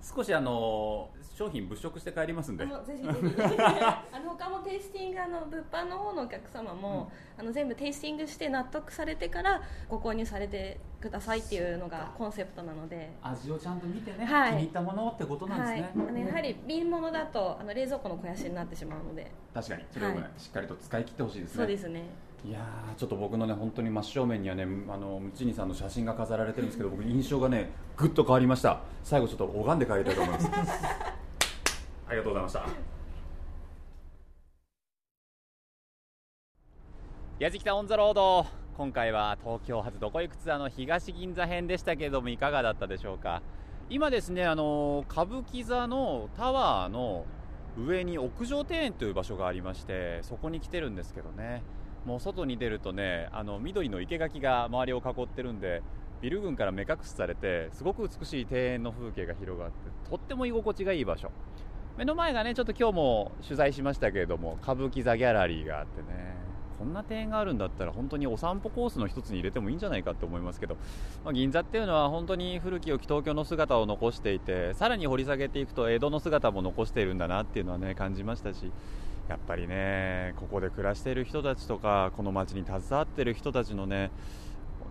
[0.01, 2.63] 少しあのー商品物色して帰りますんで。
[2.63, 3.17] あのぜひぜひ。
[3.41, 13.11] あの他もテイスティングあの物販の方のお客様も、あの全部テイスティングして納得されてからご購入されてくださいっていうのがコンセプトなので。
[13.23, 14.51] 味をちゃんと見てね、はい。
[14.51, 19.31] 気に入ったものってことなんはいですね、あのやはり瓶物だとあの冷蔵庫の肥やしになってしまうので。
[19.53, 19.85] 確かに。
[19.91, 20.31] それをね、はい。
[20.37, 21.57] しっかりと使い切ってほしいですね。
[21.57, 22.03] そうですね
[22.45, 28.81] いやーちょっと僕のね本当に真正面にはねあのムチニさんの写真が飾られてるんですけど僕印象がねぐっと変わりました。
[29.01, 30.49] 最後ちょっと拝んで帰りたいと思います。
[32.07, 32.65] ありがとうございました。
[37.39, 38.45] やじきたオンザロード。
[38.75, 43.41] 今回は東京発どこ行くツアーの東銀座編でしたけれどもいかがだったでしょうか？
[43.89, 47.25] 今ですねあの歌舞伎座のタワーの
[47.77, 51.61] 上に屋上庭園という場所がありましてそこに来てるんですけどね
[52.05, 55.81] もう外に出るとねあの緑の生垣が周りを囲ってるんで
[56.21, 61.31] ビル群から目隠しされてすごく美しい庭園の風景が広がってとっても居心地がいい場所。
[61.97, 66.33] 目の前がねちょっと今日も取材しましたけれども歌舞伎座ギャラリーがあってね
[66.79, 70.75] こんな庭園があるんだったら本当にお散歩コースの一つに入れてもいいんじゃないかと思いますけど、
[71.23, 78.71] まあ、銀座っていうのは本当に古き良き東京の姿を残していてさらに掘り下げていくと江戸の姿も残しているんだなっていうのはね感じましたし
[79.29, 84.11] やっぱりねここで暮らしている人たちとかこの街に携わっている人たちのね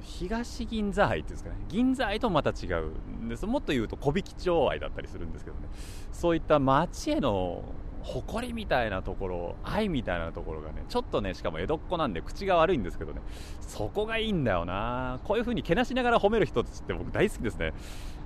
[0.01, 2.87] 東銀座愛っていうんですかね銀座愛とまた違う
[3.25, 3.47] んです。
[3.47, 5.69] もっと言うと小引町愛だったりするんですけどね。
[6.11, 7.63] そういった街への
[8.03, 13.21] 誇りみたいなところ愛みたいなところがねちょっとねしかも江戸っ子なんで口が悪いんですけどね。
[13.61, 15.21] そこがいいんだよな。
[15.23, 17.73] こういう風にけなしながら褒める人たちって僕大好きですね。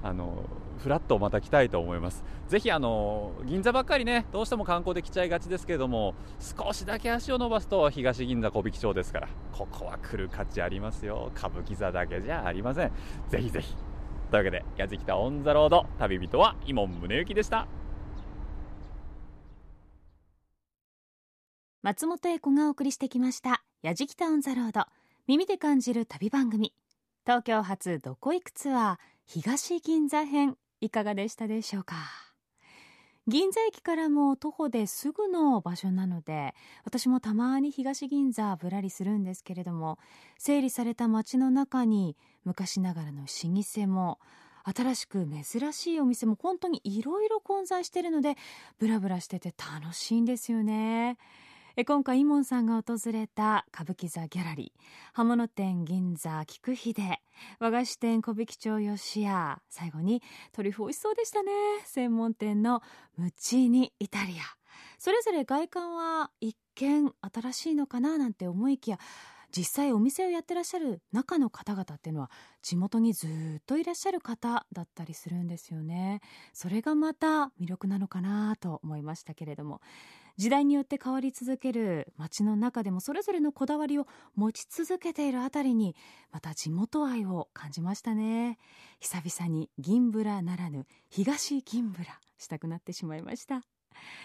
[0.07, 0.45] あの
[0.79, 2.25] フラットまた来たいと思います。
[2.49, 11.33] ぜひあの銀座ばっかりねどうしても観光で来ちゃいがちですけれども少しだけ足を伸ばすと東銀座木挽町ですからここは来る価値ありますよ。
[11.37, 12.93] 歌舞伎座だけじゃありません。
[13.29, 13.75] ぜひぜひ。
[14.31, 17.67] というわけでやじきた on the road 旅人は井門宗之でした。
[21.83, 26.73] 松本英子がお送りしてきました「やじきた on the road」耳で感じる旅番組。
[27.25, 28.97] 東京発どこ行くツアー
[29.29, 31.97] 東銀座編いかがでしたでしょうか？
[33.27, 36.55] 銀座駅からも徒歩ですぐの場所なので
[36.85, 39.99] 私もたまに東銀座ぶらりするんですけれども
[40.39, 44.21] 整理された街の中に昔ながらの老舗も
[44.65, 48.37] 新しく珍しいお店も本当にいろいろ混在しているので
[48.79, 51.19] ブラブラしてて楽しいんですよね。
[51.85, 54.81] 今回イモンさんが訪れた歌舞伎座ギャラリー
[55.13, 56.95] 刃物店銀座菊秀
[57.59, 60.23] 和菓子店小引町吉屋最後に
[60.53, 61.53] トリュフ美味しそうでしたね。
[61.85, 62.83] 専門店の
[63.17, 64.43] ムチーニイタリア。
[64.99, 68.99] それぞれ外観は一見新しいのかななんて思いきや
[69.57, 72.31] 実際お店をやってらっしゃる中の方々っていうのは
[72.63, 76.21] 地元にずっといらっしゃる方だったりするんですよね。
[76.53, 79.81] それがまた魅力なのかなと思いましたけれども。
[80.37, 85.97] 時代によって変わり続ける街の中でもそれぞれのこだわりを持ち続けているあたりに
[86.31, 88.59] また地元愛を感じましたね。
[89.01, 93.63] 久々に銀ブラならぬ東銀ブラしたくなってしまいました。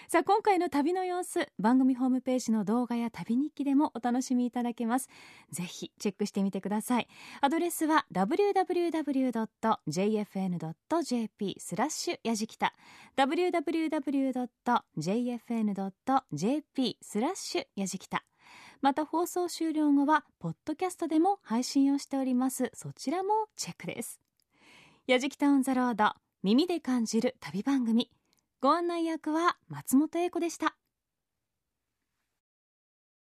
[0.07, 5.09] さあ今回の旅の様子番組ホームページの動画や旅日記でもお楽しみいただけます。
[5.51, 7.07] ぜひチェックしてみてください。
[7.39, 8.75] アドレスは www.jfn.jp
[11.59, 12.73] スラッシュやじきた。
[13.17, 14.17] www.jfn.jp
[17.01, 18.25] スラッシュやじきた。
[18.81, 22.71] また放送終了後はポッドキャストでも配信をしております。
[22.73, 24.19] そちらもチェックです。
[25.07, 26.13] やじきたオンザロード
[26.43, 28.09] 耳で感じる旅番組。
[28.61, 30.75] ご案内役は松本英子でした。